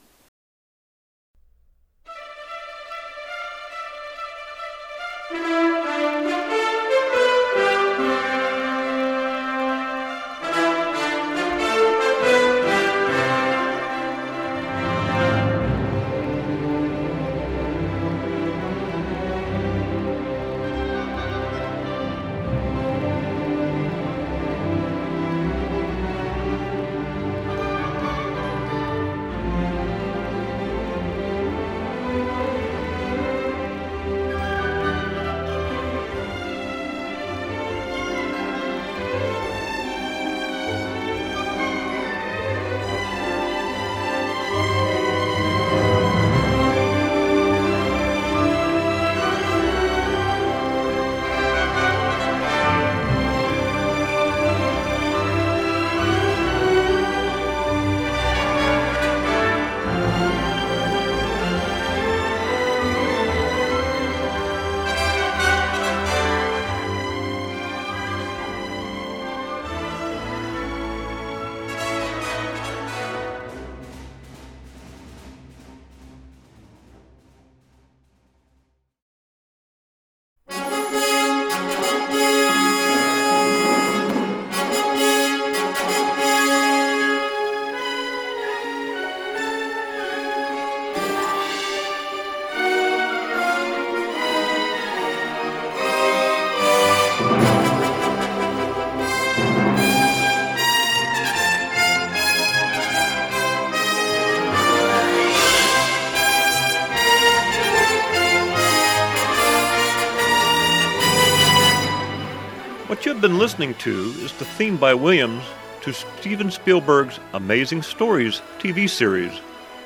[113.24, 115.46] Been listening to is the theme by Williams
[115.80, 119.32] to Steven Spielberg's Amazing Stories TV series,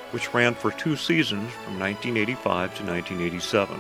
[0.10, 3.80] which ran for two seasons from 1985 to 1987.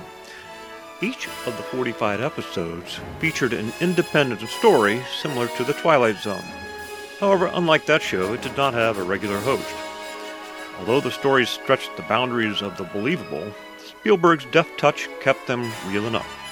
[1.01, 6.45] Each of the 45 episodes featured an independent story similar to The Twilight Zone.
[7.19, 9.73] However, unlike that show, it did not have a regular host.
[10.77, 16.05] Although the stories stretched the boundaries of the believable, Spielberg's deft touch kept them real
[16.05, 16.46] enough.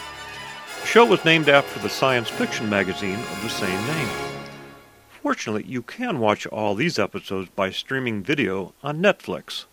[0.85, 4.07] The show was named after the science fiction magazine of the same name.
[5.23, 9.65] Fortunately, you can watch all these episodes by streaming video on Netflix.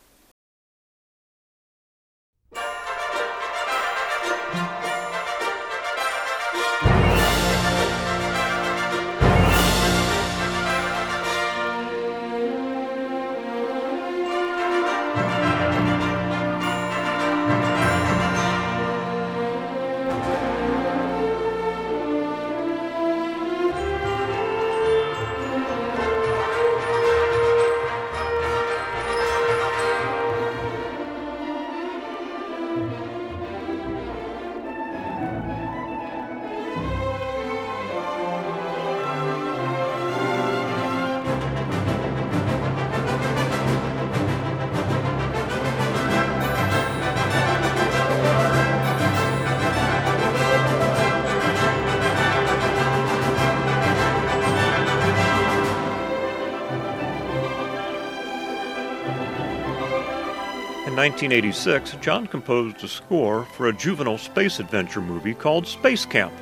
[61.22, 66.32] 1986, John composed a score for a juvenile space adventure movie called Space Camp,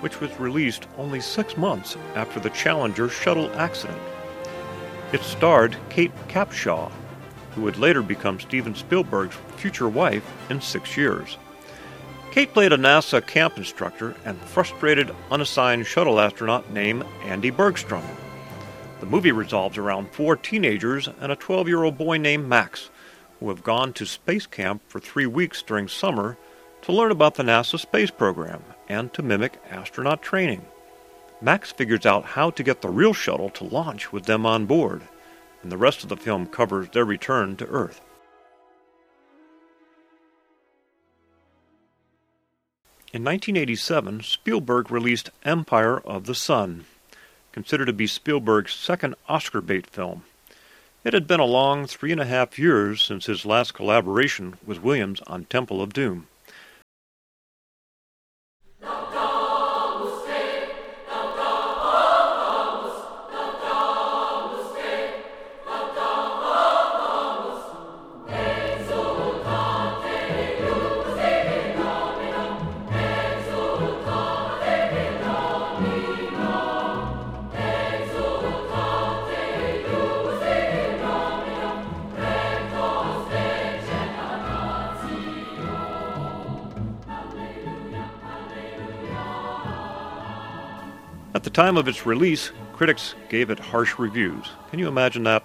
[0.00, 4.00] which was released only six months after the Challenger shuttle accident.
[5.12, 6.90] It starred Kate Capshaw,
[7.54, 11.38] who would later become Steven Spielberg's future wife in six years.
[12.32, 18.02] Kate played a NASA camp instructor and frustrated unassigned shuttle astronaut named Andie Bergstrom.
[18.98, 22.90] The movie revolves around four teenagers and a 12 year old boy named Max
[23.40, 26.36] who have gone to space camp for three weeks during summer
[26.82, 30.64] to learn about the NASA space program and to mimic astronaut training.
[31.40, 35.02] Max figures out how to get the real shuttle to launch with them on board,
[35.62, 38.00] and the rest of the film covers their return to Earth.
[43.12, 46.84] In 1987, Spielberg released Empire of the Sun,
[47.52, 50.24] considered to be Spielberg's second Oscar bait film.
[51.06, 54.82] It had been a long three and a half years since his last collaboration with
[54.82, 56.26] Williams on Temple of Doom.
[91.36, 94.46] At the time of its release, critics gave it harsh reviews.
[94.70, 95.44] Can you imagine that?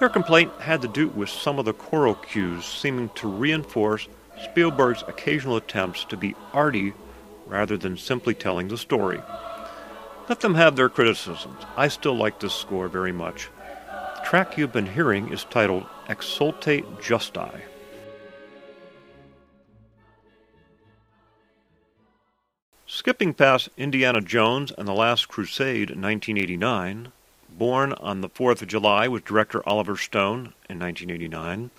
[0.00, 4.08] Their complaint had to do with some of the choral cues seeming to reinforce
[4.42, 6.92] Spielberg's occasional attempts to be arty
[7.46, 9.22] rather than simply telling the story.
[10.28, 11.62] Let them have their criticisms.
[11.76, 13.48] I still like this score very much.
[14.16, 17.62] The track you've been hearing is titled Exsultate Justi.
[22.98, 27.12] Skipping past Indiana Jones and the Last Crusade in 1989,
[27.48, 31.70] Born on the Fourth of July with director Oliver Stone in 1989,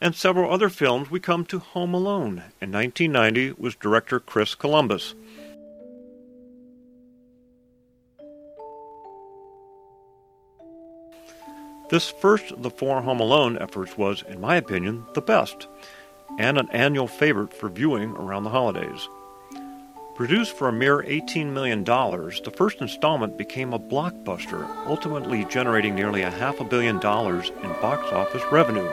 [0.00, 5.14] and several other films, we come to Home Alone in 1990 with director Chris Columbus.
[11.88, 15.68] This first of the four Home Alone efforts was, in my opinion, the best,
[16.36, 19.08] and an annual favorite for viewing around the holidays.
[20.14, 26.22] Produced for a mere $18 million, the first installment became a blockbuster, ultimately generating nearly
[26.22, 28.88] a half a billion dollars in box office revenue.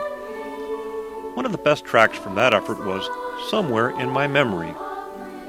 [1.34, 3.08] One of the best tracks from that effort was
[3.48, 4.74] Somewhere in My Memory.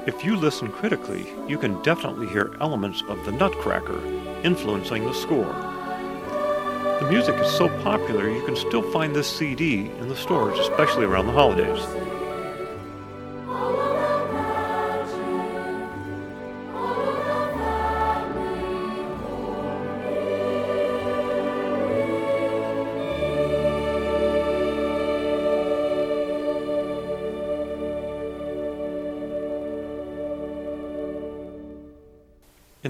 [0.06, 4.00] If you listen critically, you can definitely hear elements of the Nutcracker
[4.44, 5.52] influencing the score.
[7.00, 11.04] The music is so popular you can still find this CD in the stores, especially
[11.04, 11.84] around the holidays.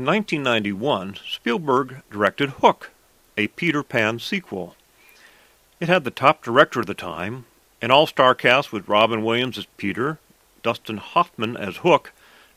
[0.05, 2.91] In 1991, Spielberg directed Hook,
[3.39, 4.77] a Peter Pan sequel.
[5.81, 7.47] It had the top director of the time,
[7.81, 10.19] an all star cast with Robin Williams as Peter,
[10.63, 12.13] Dustin Hoffman as Hook,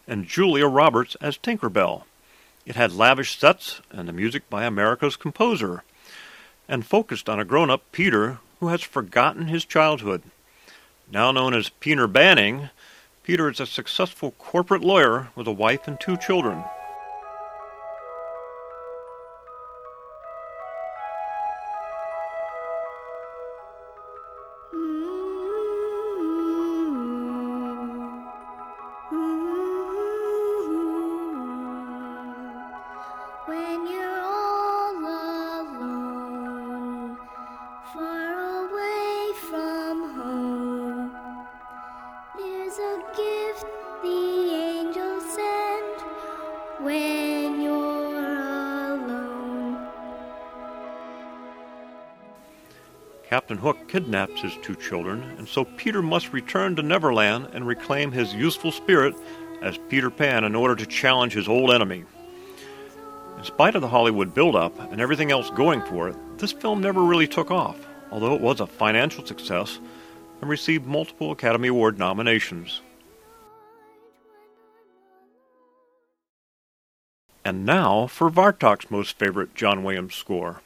[0.05, 2.03] and Julia Roberts as Tinkerbell.
[2.65, 5.85] It had lavish sets and the music by America's composer,
[6.67, 10.21] and focused on a grown up Peter who has forgotten his childhood.
[11.09, 12.71] Now known as Peter Banning,
[13.23, 16.65] Peter is a successful corporate lawyer with a wife and two children.
[53.47, 58.11] Captain Hook kidnaps his two children, and so Peter must return to Neverland and reclaim
[58.11, 59.15] his youthful spirit
[59.61, 62.03] as Peter Pan in order to challenge his old enemy.
[63.37, 67.01] In spite of the Hollywood build-up and everything else going for it, this film never
[67.01, 67.77] really took off,
[68.11, 69.79] although it was a financial success
[70.41, 72.81] and received multiple Academy Award nominations.
[77.45, 80.63] And now for Vartok's most favorite John Williams score.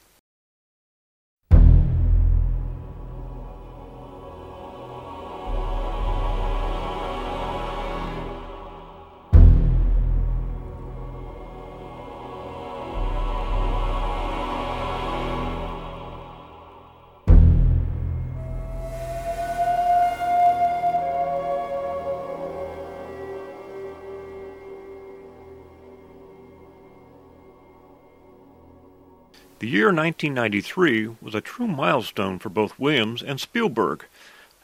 [29.96, 34.06] 1993 was a true milestone for both Williams and Spielberg,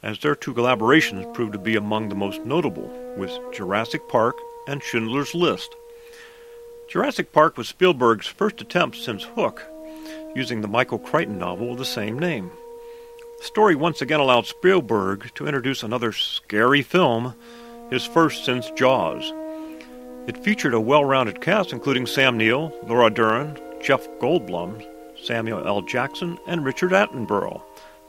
[0.02, 4.82] as their two collaborations proved to be among the most notable, with Jurassic Park and
[4.82, 5.76] Schindler's List.
[6.90, 9.64] Jurassic Park was Spielberg's first attempt since Hook,
[10.36, 12.52] using the Michael Crichton novel of the same name.
[13.40, 17.36] The story once again allowed Spielberg to introduce another scary film,
[17.90, 19.34] his first since Jaws.
[20.28, 24.86] It featured a well rounded cast including Sam Neill, Laura Dern, Jeff Goldblum,
[25.28, 25.82] Samuel L.
[25.82, 27.62] Jackson, and Richard Attenborough,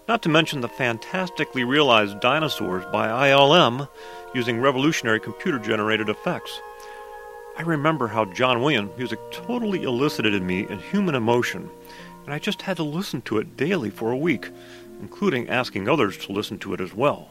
[0.07, 3.89] not to mention the fantastically realized dinosaurs by ILM
[4.35, 6.61] using revolutionary computer generated effects.
[7.59, 11.69] I remember how John Williams' music totally elicited in me a human emotion,
[12.25, 14.49] and I just had to listen to it daily for a week,
[15.01, 17.31] including asking others to listen to it as well.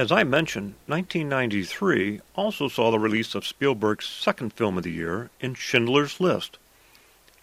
[0.00, 5.28] As I mentioned, 1993 also saw the release of Spielberg's second film of the year
[5.42, 6.56] in Schindler's List.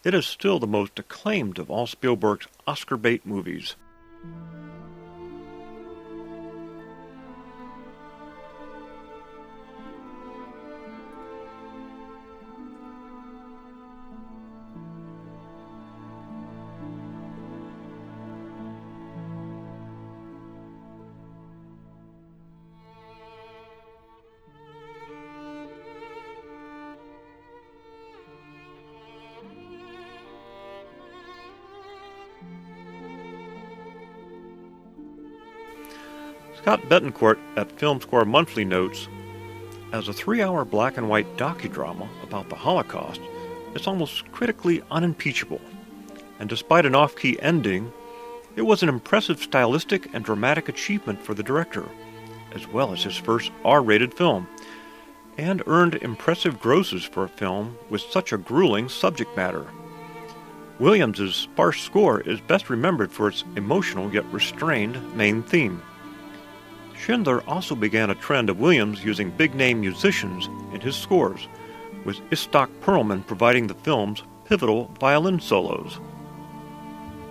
[0.04, 3.76] It is still the most acclaimed of all Spielberg's Oscar bait movies.
[36.68, 39.08] Scott Bettencourt at Film Score Monthly notes
[39.94, 43.22] As a three hour black and white docudrama about the Holocaust,
[43.74, 45.62] it's almost critically unimpeachable.
[46.40, 47.94] And despite an off key ending,
[48.58, 51.86] it was an impressive stylistic and dramatic achievement for the director,
[52.54, 54.46] as well as his first R rated film,
[55.38, 59.68] and earned impressive grosses for a film with such a grueling subject matter.
[60.80, 65.82] Williams's sparse score is best remembered for its emotional yet restrained main theme.
[67.00, 71.48] Schindler also began a trend of Williams using big name musicians in his scores,
[72.06, 76.00] with Itzhak Perlman providing the film's pivotal violin solos.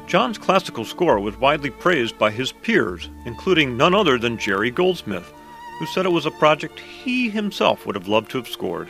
[0.07, 5.33] John's classical score was widely praised by his peers, including none other than Jerry Goldsmith,
[5.79, 8.89] who said it was a project he himself would have loved to have scored.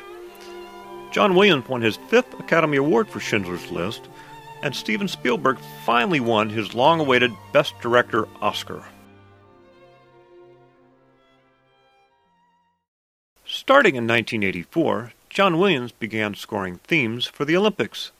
[1.11, 4.09] John Williams won his fifth Academy Award for Schindler's List,
[4.63, 8.85] and Steven Spielberg finally won his long awaited Best Director Oscar.
[13.67, 18.13] Starting in 1984, John Williams began scoring themes for the Olympics.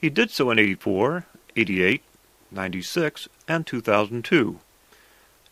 [0.00, 2.02] He did so in 84, 88,
[2.50, 4.58] 96, and 2002.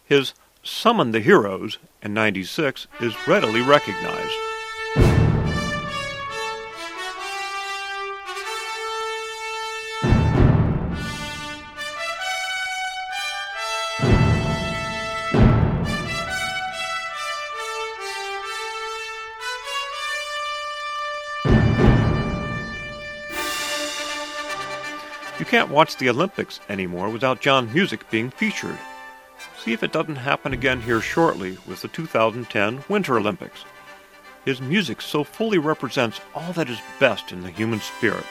[0.06, 0.32] His
[0.62, 4.55] Summon the Heroes in 96 is readily recognized.
[25.56, 28.76] Can't watch the Olympics anymore without John's music being featured.
[29.58, 33.64] See if it doesn't happen again here shortly with the 2010 Winter Olympics.
[34.44, 38.26] His music so fully represents all that is best in the human spirit,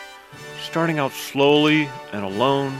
[0.62, 2.78] starting out slowly and alone,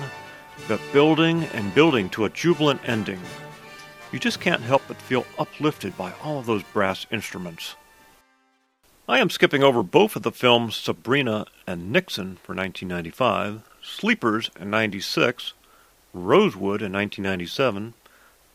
[0.68, 3.22] but building and building to a jubilant ending.
[4.12, 7.74] You just can't help but feel uplifted by all of those brass instruments.
[9.10, 14.72] I am skipping over both of the films Sabrina and Nixon for 1995, Sleepers in
[14.72, 15.54] 96,
[16.12, 17.94] Rosewood in 1997,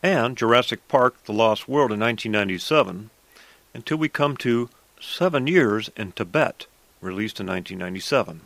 [0.03, 3.11] and Jurassic Park The Lost World in 1997,
[3.73, 4.69] until we come to
[5.01, 6.67] Seven Years in Tibet,
[7.01, 8.41] released in 1997.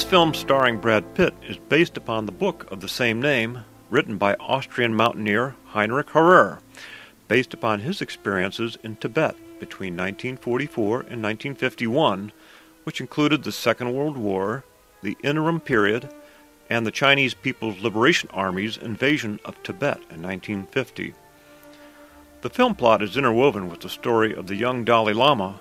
[0.00, 4.16] This film starring Brad Pitt is based upon the book of the same name, written
[4.16, 6.60] by Austrian mountaineer Heinrich Harrer,
[7.28, 12.32] based upon his experiences in Tibet between 1944 and 1951,
[12.84, 14.64] which included the Second World War,
[15.02, 16.08] the interim period,
[16.70, 21.12] and the Chinese People's Liberation Army's invasion of Tibet in 1950.
[22.40, 25.60] The film plot is interwoven with the story of the young Dalai Lama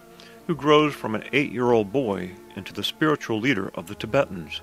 [0.50, 4.62] who grows from an eight year old boy into the spiritual leader of the Tibetans.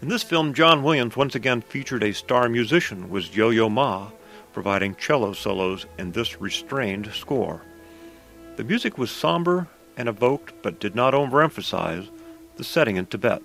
[0.00, 4.12] In this film, John Williams once again featured a star musician was Yo Yo Ma
[4.52, 7.62] providing cello solos in this restrained score.
[8.54, 9.66] The music was somber
[9.96, 12.08] and evoked, but did not overemphasize
[12.54, 13.42] the setting in Tibet.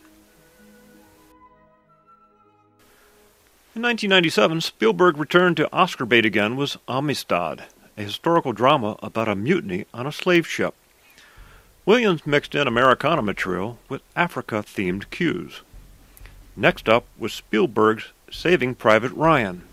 [3.74, 7.64] In 1997, Spielberg returned to Oscar bait again with Amistad,
[7.98, 10.76] a historical drama about a mutiny on a slave ship.
[11.84, 15.62] Williams mixed in Americana material with Africa themed cues.
[16.56, 19.64] Next up was Spielberg's Saving Private Ryan.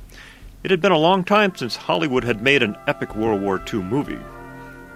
[0.63, 3.83] It had been a long time since Hollywood had made an epic World War II
[3.83, 4.19] movie.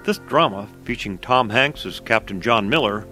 [0.04, 3.06] This drama, featuring Tom Hanks as Captain John Miller,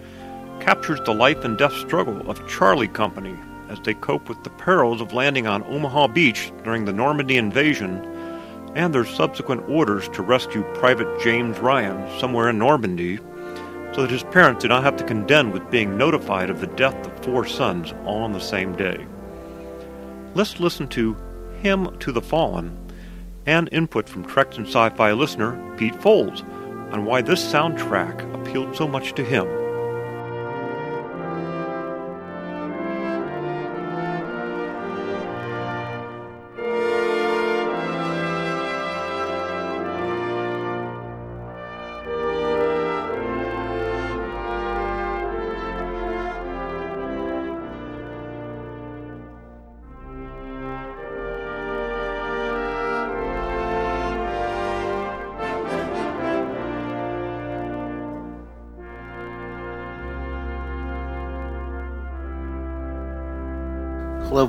[0.60, 3.36] captures the life and death struggle of Charlie Company
[3.68, 8.02] as they cope with the perils of landing on Omaha Beach during the Normandy invasion
[8.74, 13.18] and their subsequent orders to rescue Private James Ryan somewhere in Normandy
[13.92, 17.06] so that his parents did not have to contend with being notified of the death
[17.06, 19.06] of four sons all on the same day.
[20.34, 21.16] Let's listen to
[21.62, 22.76] Hymn to the Fallen
[23.46, 26.42] and input from Treks and Sci Fi listener Pete Foles
[26.92, 29.46] on why this soundtrack appealed so much to him.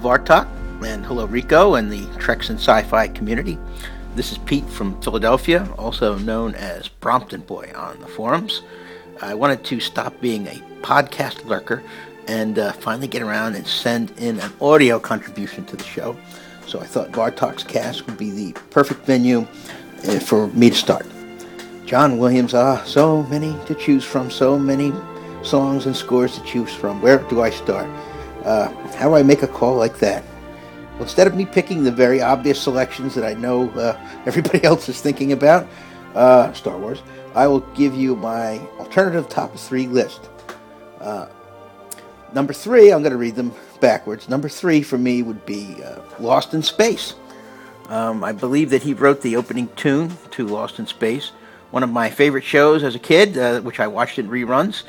[0.02, 0.48] Vartok,
[0.84, 3.60] and hello, Rico, and the Treks and Sci Fi community.
[4.16, 8.64] This is Pete from Philadelphia, also known as Brompton Boy on the forums.
[9.22, 11.84] I wanted to stop being a podcast lurker
[12.28, 16.18] and uh, finally get around and send in an audio contribution to the show.
[16.66, 19.42] So I thought Vartok's cast would be the perfect venue
[20.08, 21.06] uh, for me to start.
[21.86, 24.92] John Williams, ah, so many to choose from, so many
[25.44, 27.04] songs and scores to choose from.
[27.04, 27.88] Where do I start?
[28.44, 30.24] Uh, how do I make a call like that?
[30.94, 34.90] Well, instead of me picking the very obvious selections that I know uh, everybody else
[34.90, 35.68] is thinking about,
[36.16, 37.02] uh, Star Wars,
[37.36, 40.30] I will give you my alternative top three list.
[41.00, 41.28] Uh,
[42.34, 44.28] number three, I'm going to read them backwards.
[44.28, 47.16] Number three for me would be uh, Lost in Space.
[47.88, 51.32] Um, I believe that he wrote the opening tune to Lost in Space,
[51.72, 54.84] one of my favorite shows as a kid, uh, which I watched in reruns.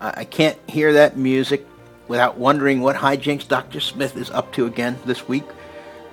[0.00, 1.66] I can't hear that music
[2.08, 3.80] without wondering what hijinks Dr.
[3.80, 5.44] Smith is up to again this week.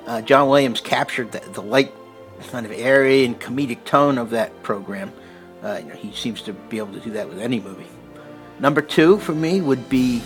[0.06, 1.92] Uh, John Williams captured the, the, light,
[2.52, 5.12] kind of airy and comedic tone of that program.
[5.64, 7.88] Uh, you know, he seems to be able to do that with any movie.
[8.60, 10.22] Number two for me would be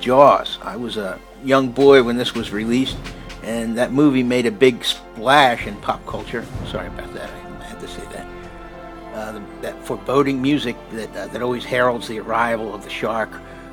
[0.00, 0.58] Jaws.
[0.62, 2.96] I was a young boy when this was released,
[3.42, 6.44] and that movie made a big splash in pop culture.
[6.66, 7.30] Sorry about that.
[7.60, 8.26] I had to say that.
[9.14, 13.30] Uh, that foreboding music that, uh, that always heralds the arrival of the shark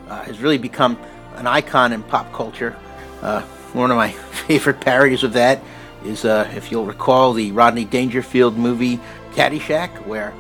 [0.10, 0.98] uh, has really become
[1.36, 2.76] an icon in pop culture.
[3.22, 3.42] Uh,
[3.74, 4.12] one of my
[4.48, 5.62] favorite parodies of that
[6.04, 9.00] is, uh, if you'll recall, the Rodney Dangerfield movie
[9.32, 10.34] Caddyshack, where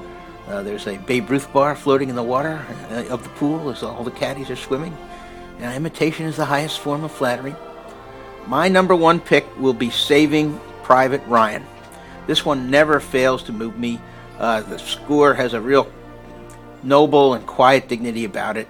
[0.48, 2.66] uh, there's a Babe Ruth bar floating in the water
[3.10, 4.96] of the pool as all the caddies are swimming.
[5.60, 7.56] Now, imitation is the highest form of flattery.
[8.48, 11.66] My number one pick will be Saving Private Ryan.
[12.26, 14.00] This one never fails to move me.
[14.40, 15.92] Uh, the score has a real
[16.82, 18.68] noble and quiet dignity about it.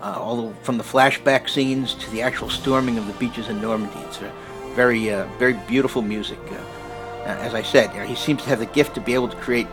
[0.00, 3.98] Uh, although from the flashback scenes to the actual storming of the beaches in Normandy,
[4.00, 4.32] it's a
[4.74, 6.38] very, uh, very beautiful music.
[6.50, 9.28] Uh, as I said, you know, he seems to have the gift to be able
[9.28, 9.66] to create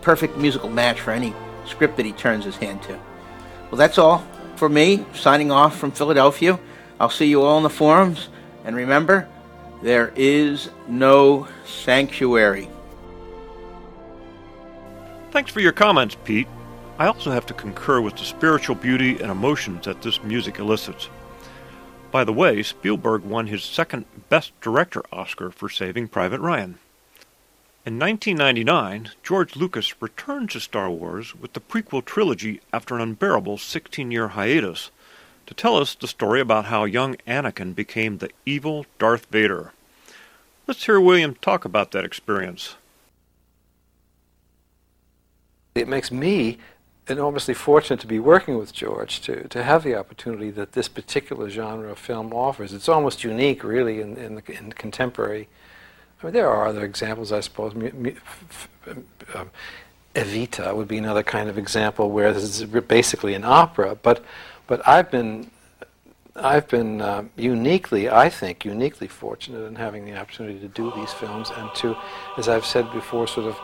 [0.00, 1.34] perfect musical match for any
[1.66, 2.98] script that he turns his hand to.
[3.70, 5.04] Well, that's all for me.
[5.12, 6.58] Signing off from Philadelphia.
[6.98, 8.28] I'll see you all in the forums.
[8.64, 9.28] And remember,
[9.82, 12.68] there is no sanctuary.
[15.30, 16.48] Thanks for your comments, Pete.
[16.98, 21.08] I also have to concur with the spiritual beauty and emotions that this music elicits.
[22.10, 26.78] By the way, Spielberg won his second Best Director Oscar for Saving Private Ryan.
[27.86, 33.58] In 1999, George Lucas returned to Star Wars with the prequel trilogy after an unbearable
[33.58, 34.90] 16 year hiatus
[35.46, 39.72] to tell us the story about how young Anakin became the evil Darth Vader.
[40.66, 42.74] Let's hear William talk about that experience.
[45.76, 46.58] It makes me
[47.10, 51.48] enormously fortunate to be working with George to, to have the opportunity that this particular
[51.50, 52.72] genre of film offers.
[52.72, 55.48] It's almost unique, really, in, in, the, in contemporary.
[56.22, 57.74] I mean, there are other examples, I suppose.
[57.74, 59.44] Uh,
[60.14, 64.24] Evita would be another kind of example where this is basically an opera, but
[64.66, 65.50] but I've been
[66.34, 71.12] I've been uh, uniquely, I think, uniquely fortunate in having the opportunity to do these
[71.12, 71.96] films and to,
[72.36, 73.58] as I've said before, sort of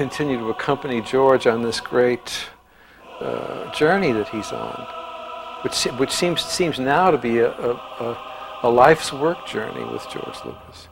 [0.00, 2.48] continue to accompany George on this great
[3.20, 4.86] uh, journey that he's on,
[5.60, 8.18] which which seems seems now to be a, a,
[8.62, 10.88] a life's work journey with George Lucas.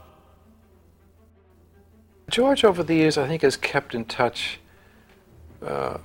[2.29, 4.59] George, over the years, I think, has kept in touch
[5.65, 5.97] uh,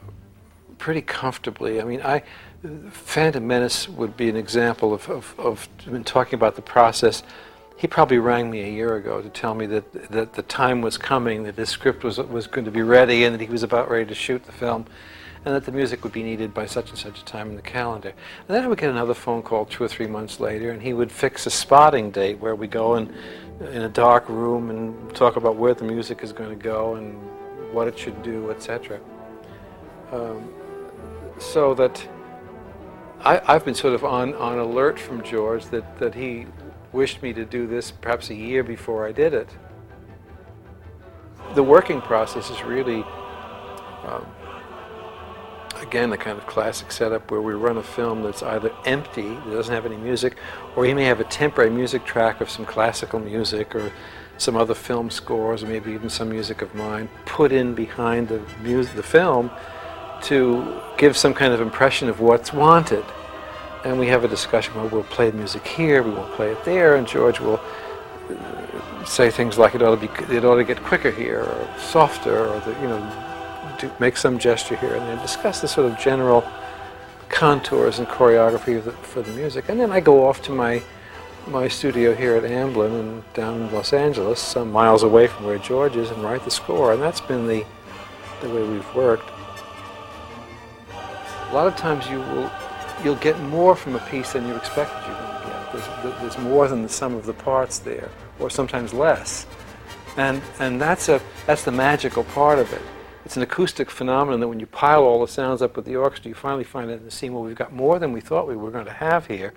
[0.79, 1.83] pretty comfortably.
[1.83, 2.23] I mean, I
[2.91, 5.69] Phantom Menace would be an example of, of, of
[6.07, 7.23] talking about the process
[7.77, 10.97] he probably rang me a year ago to tell me that that the time was
[10.97, 13.91] coming, that his script was was going to be ready, and that he was about
[13.91, 14.87] ready to shoot the film,
[15.45, 17.63] and that the music would be needed by such and such a time in the
[17.63, 18.11] calendar.
[18.11, 20.93] And then I would get another phone call two or three months later, and he
[20.93, 23.13] would fix a spotting date where we go in
[23.61, 27.15] in a dark room and talk about where the music is going to go and
[27.73, 29.01] what it should do, etc.
[30.13, 30.49] Um,
[31.39, 32.09] so that
[33.21, 36.47] I, have been sort of on, on alert from George that, that he
[36.95, 39.49] wished me to do this perhaps a year before I did it.
[41.55, 43.05] The working process is really,
[44.05, 44.27] um,
[45.81, 49.51] again, the kind of classic setup where we run a film that's either empty, that
[49.51, 50.37] doesn't have any music,
[50.77, 53.93] or he may have a temporary music track of some classical music or
[54.39, 58.41] some other film scores, or maybe even some music of mine, put in behind the,
[58.63, 59.51] music, the film
[60.23, 63.05] to give some kind of impression of what's wanted
[63.85, 66.65] and we have a discussion where we'll play the music here, we won't play it
[66.65, 67.61] there, and George will
[68.31, 71.69] uh, say things like it ought to be, it ought to get quicker here, or
[71.79, 75.91] softer, or the, you know, do, make some gesture here, and then discuss the sort
[75.91, 76.43] of general
[77.29, 80.83] contours and choreography the, for the music, and then I go off to my
[81.47, 85.59] my studio here at Amblin and down in Los Angeles, some miles away from where
[85.59, 87.67] George is, and write the score, and that's been the
[88.41, 89.29] the way we've worked.
[90.91, 92.51] A lot of times you will
[93.05, 95.73] you'll get more from a piece than you expected you're going to get.
[95.73, 99.47] There's, there's more than the sum of the parts there, or sometimes less.
[100.17, 102.83] And, and that's, a, that's the magical part of it.
[103.25, 106.29] It's an acoustic phenomenon that when you pile all the sounds up with the orchestra,
[106.29, 108.57] you finally find it in the scene where we've got more than we thought we
[108.57, 109.55] were going to have here.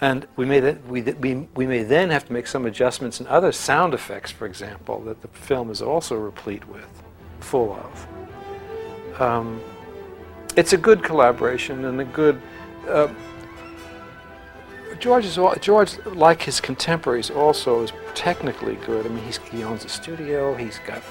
[0.00, 3.26] And we may, then, we, we, we may then have to make some adjustments in
[3.26, 7.02] other sound effects, for example, that the film is also replete with,
[7.40, 9.20] full of.
[9.20, 9.60] Um,
[10.56, 12.40] it's a good collaboration and a good.
[12.88, 13.08] Uh,
[14.98, 19.06] George is George, like his contemporaries, also is technically good.
[19.06, 20.54] I mean, he owns a studio.
[20.54, 21.02] He's got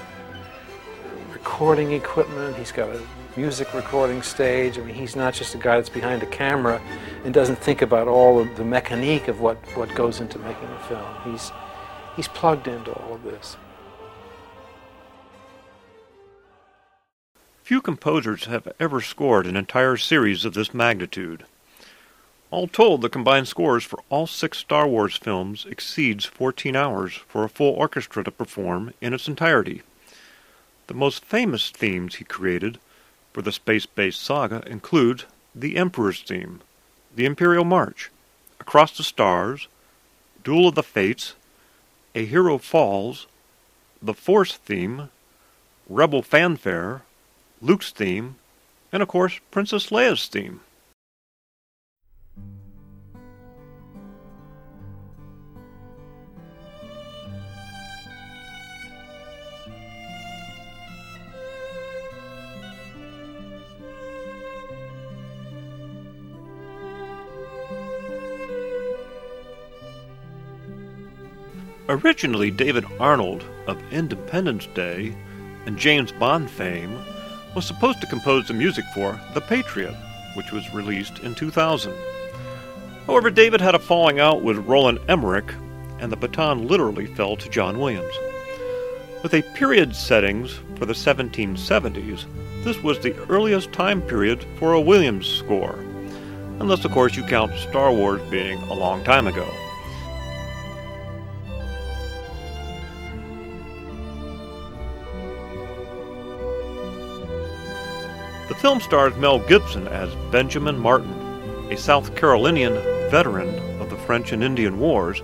[1.31, 2.55] recording equipment.
[2.55, 3.01] He's got a
[3.35, 4.77] music recording stage.
[4.77, 6.81] I mean, he's not just a guy that's behind a camera
[7.25, 10.79] and doesn't think about all of the mechanique of what, what goes into making a
[10.87, 11.15] film.
[11.25, 11.51] He's,
[12.15, 13.57] he's plugged into all of this.
[17.63, 21.45] Few composers have ever scored an entire series of this magnitude.
[22.53, 27.43] All told, the combined scores for all six Star Wars films exceeds 14 hours for
[27.43, 29.81] a full orchestra to perform in its entirety.
[30.85, 32.77] The most famous themes he created
[33.33, 35.23] for the space-based saga include
[35.55, 36.61] the Emperor's theme,
[37.15, 38.11] the Imperial March,
[38.59, 39.67] Across the Stars,
[40.43, 41.33] Duel of the Fates,
[42.13, 43.25] A Hero Falls,
[43.99, 45.09] the Force theme,
[45.89, 47.01] Rebel Fanfare,
[47.63, 48.35] Luke's theme,
[48.91, 50.59] and of course Princess Leia's theme.
[71.93, 75.15] Originally, David Arnold of Independence Day
[75.67, 76.97] and James Bond fame
[77.55, 79.95] was supposed to compose the music for The Patriot,
[80.33, 81.93] which was released in 2000.
[83.05, 85.53] However, David had a falling out with Roland Emmerich,
[85.99, 88.15] and the baton literally fell to John Williams.
[89.21, 92.25] With a period settings for the 1770s,
[92.63, 95.75] this was the earliest time period for a Williams score,
[96.59, 99.47] unless, of course, you count Star Wars being a long time ago.
[108.53, 111.11] The film stars Mel Gibson as Benjamin Martin,
[111.71, 112.75] a South Carolinian
[113.09, 113.49] veteran
[113.81, 115.23] of the French and Indian Wars,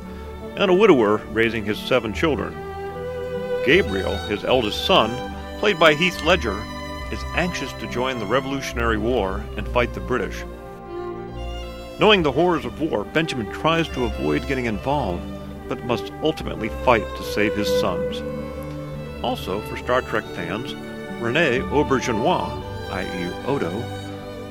[0.55, 2.55] and a widower raising his seven children.
[3.67, 5.11] Gabriel, his eldest son,
[5.59, 6.59] played by Heath Ledger,
[7.11, 10.43] is anxious to join the Revolutionary War and fight the British.
[11.99, 15.21] Knowing the horrors of war, Benjamin tries to avoid getting involved,
[15.69, 18.23] but must ultimately fight to save his sons.
[19.23, 20.73] Also, for Star Trek fans,
[21.21, 23.83] Rene Auberjonois i.e., Odo,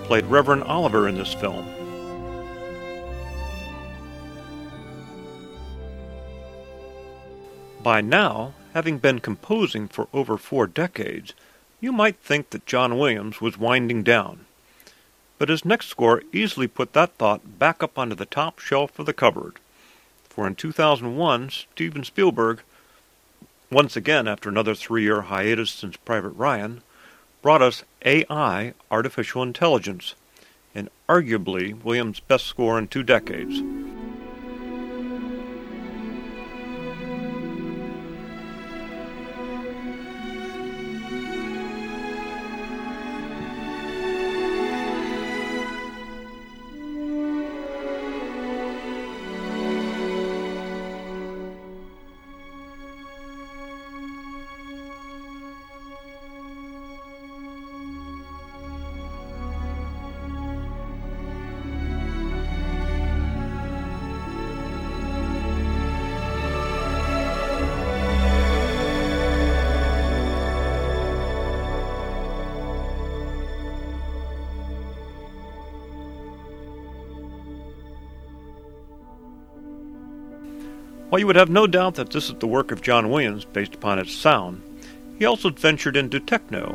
[0.05, 1.67] played Reverend Oliver in this film.
[7.83, 11.33] By now, having been composing for over four decades,
[11.81, 14.47] you might think that John Williams was winding down.
[15.39, 19.07] But his next score easily put that thought back up onto the top shelf of
[19.07, 19.59] the cupboard.
[20.29, 22.63] For in 2001, Steven Spielberg,
[23.71, 26.83] once again after another three year hiatus since Private Ryan,
[27.43, 30.15] brought us AI, Artificial Intelligence,
[30.75, 33.63] and arguably Williams' best score in two decades.
[81.09, 83.75] While you would have no doubt that this is the work of John Williams based
[83.75, 84.63] upon its sound,
[85.19, 86.73] he also ventured into techno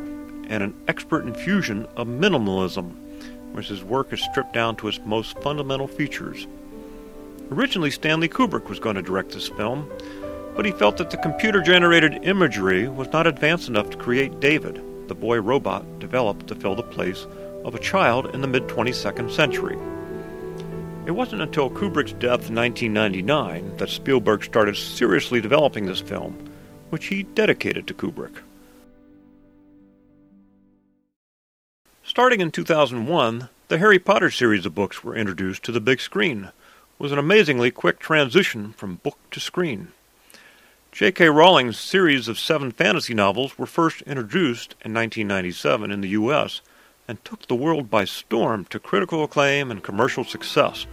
[0.49, 2.95] and an expert infusion of minimalism,
[3.51, 6.47] where his work is stripped down to its most fundamental features.
[7.51, 9.87] Originally, Stanley Kubrick was going to direct this film,
[10.55, 14.81] but he felt that the computer generated imagery was not advanced enough to create David,
[15.09, 17.27] the boy robot developed to fill the place
[17.63, 19.77] of a child in the mid 22nd century.
[21.05, 26.49] It wasn't until Kubrick's death in 1999 that Spielberg started seriously developing this film,
[26.91, 28.37] which he dedicated to Kubrick.
[32.05, 36.51] Starting in 2001, the Harry Potter series of books were introduced to the big screen,
[36.97, 39.89] with an amazingly quick transition from book to screen.
[40.93, 41.27] J.K.
[41.27, 46.61] Rowling's series of seven fantasy novels were first introduced in 1997 in the U.S
[47.13, 50.87] and took the world by storm to critical acclaim and commercial success.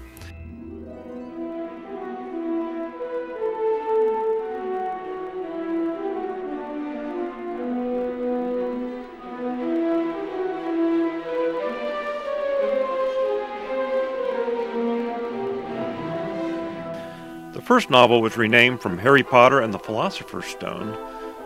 [17.54, 20.98] The first novel was renamed from Harry Potter and the Philosopher's Stone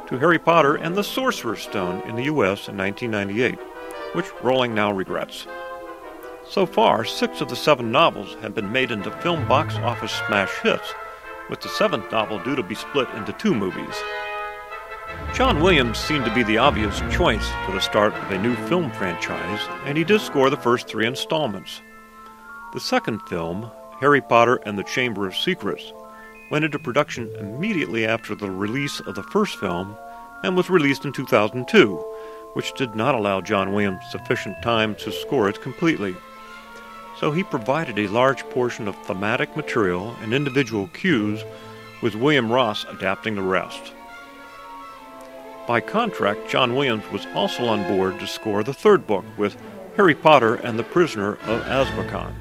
[0.09, 2.67] to Harry Potter and the Sorcerer's Stone in the U.S.
[2.67, 3.74] in 1998
[4.15, 5.47] which Rowling now regrets.
[6.49, 10.51] So far, six of the seven novels have been made into film box office smash
[10.62, 10.93] hits,
[11.49, 13.95] with the seventh novel due to be split into two movies.
[15.35, 18.91] John Williams seemed to be the obvious choice for the start of a new film
[18.93, 21.81] franchise, and he did score the first three installments.
[22.73, 23.70] The second film,
[24.01, 25.93] Harry Potter and the Chamber of Secrets,
[26.51, 29.97] went into production immediately after the release of the first film
[30.43, 32.05] and was released in 2002,
[32.55, 36.16] which did not allow John Williams sufficient time to score it completely.
[37.20, 41.44] So he provided a large portion of thematic material and individual cues,
[42.02, 43.93] with William Ross adapting the rest.
[45.66, 49.56] By contract, John Williams was also on board to score the third book with
[49.97, 52.35] Harry Potter and the Prisoner of Azkaban.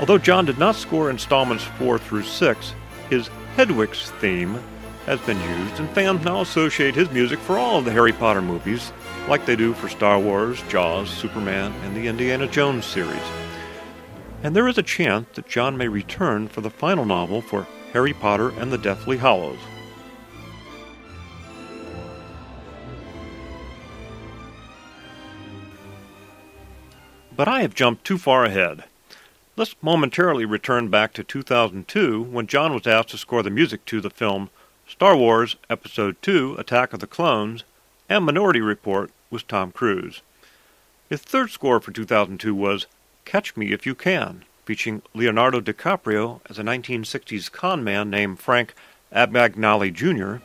[0.00, 2.74] Although John did not score installments 4 through 6,
[3.10, 4.58] his Hedwig's theme
[5.10, 8.40] has been used, and fans now associate his music for all of the Harry Potter
[8.40, 8.92] movies,
[9.26, 13.20] like they do for Star Wars, Jaws, Superman, and the Indiana Jones series.
[14.44, 18.12] And there is a chance that John may return for the final novel for Harry
[18.12, 19.58] Potter and the Deathly Hallows.
[27.34, 28.84] But I have jumped too far ahead.
[29.56, 34.00] Let's momentarily return back to 2002 when John was asked to score the music to
[34.00, 34.50] the film
[34.90, 37.62] Star Wars Episode II Attack of the Clones
[38.08, 40.20] and Minority Report was Tom Cruise.
[41.08, 42.88] His third score for 2002 was
[43.24, 48.74] Catch Me If You Can, featuring Leonardo DiCaprio as a 1960s con man named Frank
[49.14, 50.44] Abagnale Jr.,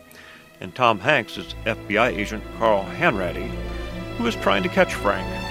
[0.62, 3.50] and Tom Hanks as FBI agent Carl Hanratty,
[4.18, 5.45] who is trying to catch Frank.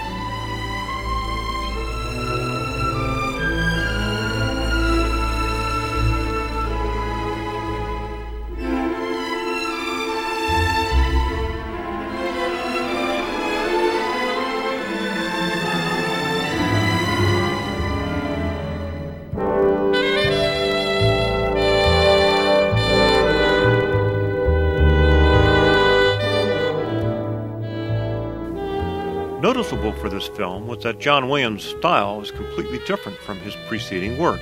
[30.25, 34.41] This film was that John Williams' style is completely different from his preceding work.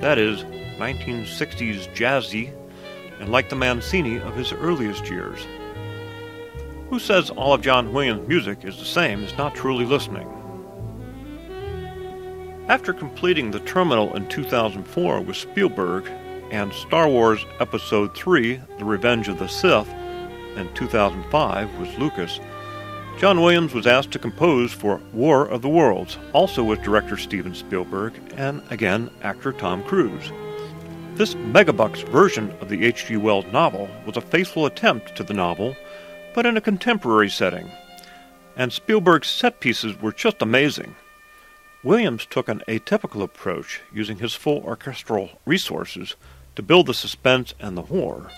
[0.00, 0.44] That is,
[0.78, 2.52] 1960s jazzy
[3.18, 5.44] and like the Mancini of his earliest years.
[6.90, 10.28] Who says all of John Williams' music is the same is not truly listening.
[12.68, 16.06] After completing The Terminal in 2004 with Spielberg
[16.50, 19.88] and Star Wars Episode III The Revenge of the Sith
[20.56, 22.40] in 2005 with Lucas,
[23.18, 27.52] John Williams was asked to compose for War of the Worlds, also with director Steven
[27.52, 30.30] Spielberg and, again, actor Tom Cruise.
[31.16, 33.16] This megabucks version of the H.G.
[33.16, 35.74] Wells novel was a faithful attempt to the novel,
[36.32, 37.68] but in a contemporary setting.
[38.54, 40.94] And Spielberg's set pieces were just amazing.
[41.82, 46.14] Williams took an atypical approach, using his full orchestral resources
[46.54, 48.30] to build the suspense and the horror,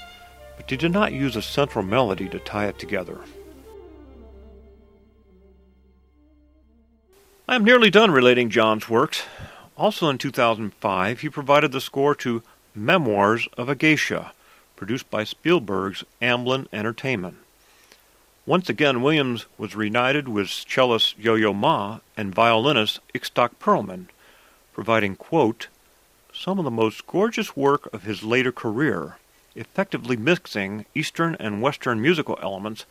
[0.57, 3.19] but he did not use a central melody to tie it together.
[7.51, 9.25] I am nearly done relating John's works.
[9.77, 12.45] Also in 2005, he provided the score to
[12.77, 14.31] Memoirs of a Geisha,
[14.77, 17.39] produced by Spielberg's Amblin Entertainment.
[18.47, 24.07] Once again, Williams was reunited with cellist Yo-Yo Ma and violinist Itzhak Perlman,
[24.73, 25.67] providing, quote,
[26.33, 29.17] some of the most gorgeous work of his later career,
[29.57, 32.87] effectively mixing Eastern and Western musical elements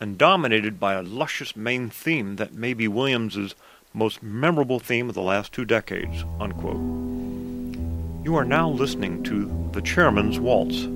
[0.00, 3.54] and dominated by a luscious main theme that may be Williams's
[3.94, 6.24] most memorable theme of the last two decades.
[6.40, 6.76] Unquote.
[8.24, 10.86] You are now listening to The Chairman's Waltz.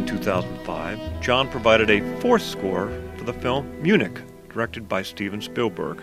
[0.00, 4.18] In 2005, John provided a fourth score for the film Munich,
[4.48, 6.02] directed by Steven Spielberg.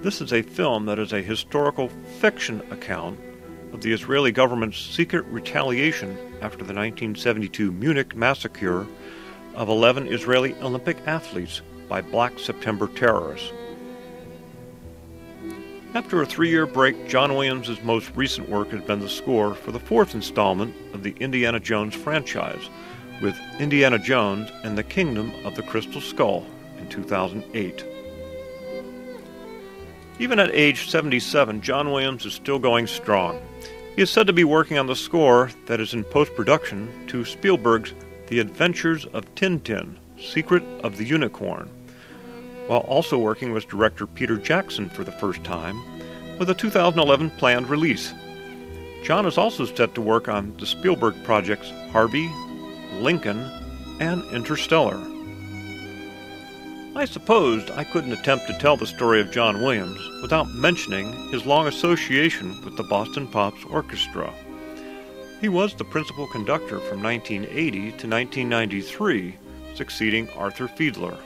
[0.00, 1.88] This is a film that is a historical
[2.20, 3.18] fiction account
[3.72, 6.10] of the Israeli government's secret retaliation
[6.40, 8.86] after the 1972 Munich massacre
[9.56, 13.50] of 11 Israeli Olympic athletes by Black September terrorists.
[15.94, 19.72] After a three year break, John Williams' most recent work has been the score for
[19.72, 22.70] the fourth installment of the Indiana Jones franchise,
[23.20, 26.46] with Indiana Jones and the Kingdom of the Crystal Skull
[26.78, 27.84] in 2008.
[30.18, 33.40] Even at age 77, John Williams is still going strong.
[33.96, 37.24] He is said to be working on the score that is in post production to
[37.24, 37.94] Spielberg's
[38.28, 41.70] The Adventures of Tintin Secret of the Unicorn
[42.70, 45.82] while also working with director Peter Jackson for the first time,
[46.38, 48.14] with a 2011 planned release.
[49.02, 52.30] John is also set to work on the Spielberg projects Harvey,
[52.92, 53.50] Lincoln,
[54.00, 55.00] and Interstellar.
[56.96, 61.46] I supposed I couldn't attempt to tell the story of John Williams without mentioning his
[61.46, 64.34] long association with the Boston Pops Orchestra.
[65.40, 69.34] He was the principal conductor from 1980 to 1993,
[69.74, 71.16] succeeding Arthur Fiedler.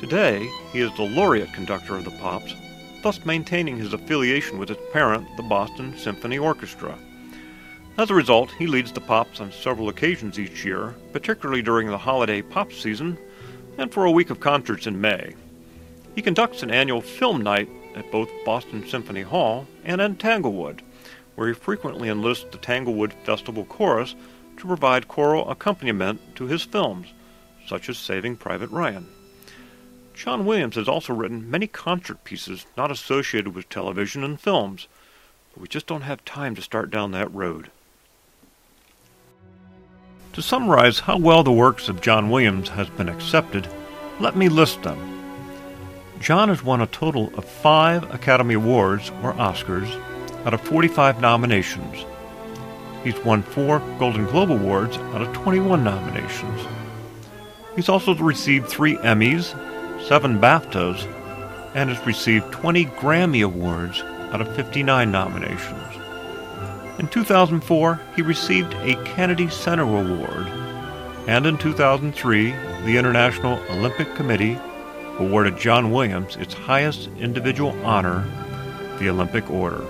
[0.00, 2.54] Today, he is the laureate conductor of the Pops,
[3.02, 6.98] thus maintaining his affiliation with its parent, the Boston Symphony Orchestra.
[7.98, 11.98] As a result, he leads the Pops on several occasions each year, particularly during the
[11.98, 13.18] holiday pop season
[13.76, 15.34] and for a week of concerts in May.
[16.14, 20.80] He conducts an annual film night at both Boston Symphony Hall and at Tanglewood,
[21.34, 24.14] where he frequently enlists the Tanglewood Festival Chorus
[24.58, 27.08] to provide choral accompaniment to his films,
[27.66, 29.08] such as Saving Private Ryan.
[30.14, 34.86] John Williams has also written many concert pieces not associated with television and films,
[35.52, 37.72] but we just don't have time to start down that road.
[40.34, 43.68] To summarize how well the works of John Williams has been accepted,
[44.20, 44.98] let me list them.
[46.20, 49.88] John has won a total of five Academy Awards, or Oscars,
[50.44, 52.04] out of 45 nominations.
[53.04, 56.66] He's won four Golden Globe Awards out of 21 nominations.
[57.76, 59.52] He's also received three Emmys,
[60.08, 61.04] seven BAFTAs,
[61.74, 64.00] and has received 20 Grammy Awards
[64.32, 65.97] out of 59 nominations.
[66.98, 70.48] In 2004, he received a Kennedy Center Award,
[71.28, 72.50] and in 2003,
[72.84, 74.58] the International Olympic Committee
[75.20, 78.24] awarded John Williams its highest individual honor,
[78.98, 79.84] the Olympic Order.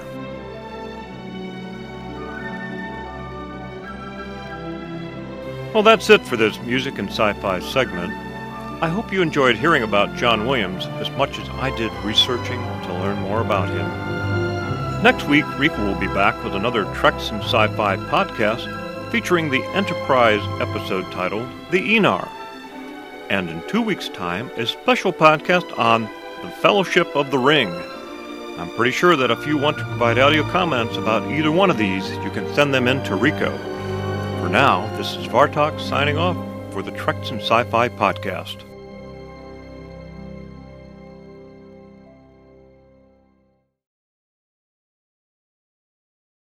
[5.72, 8.12] Well, that's it for this music and sci fi segment.
[8.82, 12.92] I hope you enjoyed hearing about John Williams as much as I did researching to
[12.92, 14.17] learn more about him.
[15.02, 20.42] Next week, Rika will be back with another Treks and Sci-Fi podcast featuring the Enterprise
[20.60, 22.28] episode titled The Aenar.
[23.30, 26.02] And in two weeks' time, a special podcast on
[26.42, 27.72] The Fellowship of the Ring.
[28.58, 31.78] I'm pretty sure that if you want to provide audio comments about either one of
[31.78, 33.56] these, you can send them in to Rico.
[34.40, 36.36] For now, this is Vartok signing off
[36.72, 38.67] for the Treks and Sci-Fi podcast.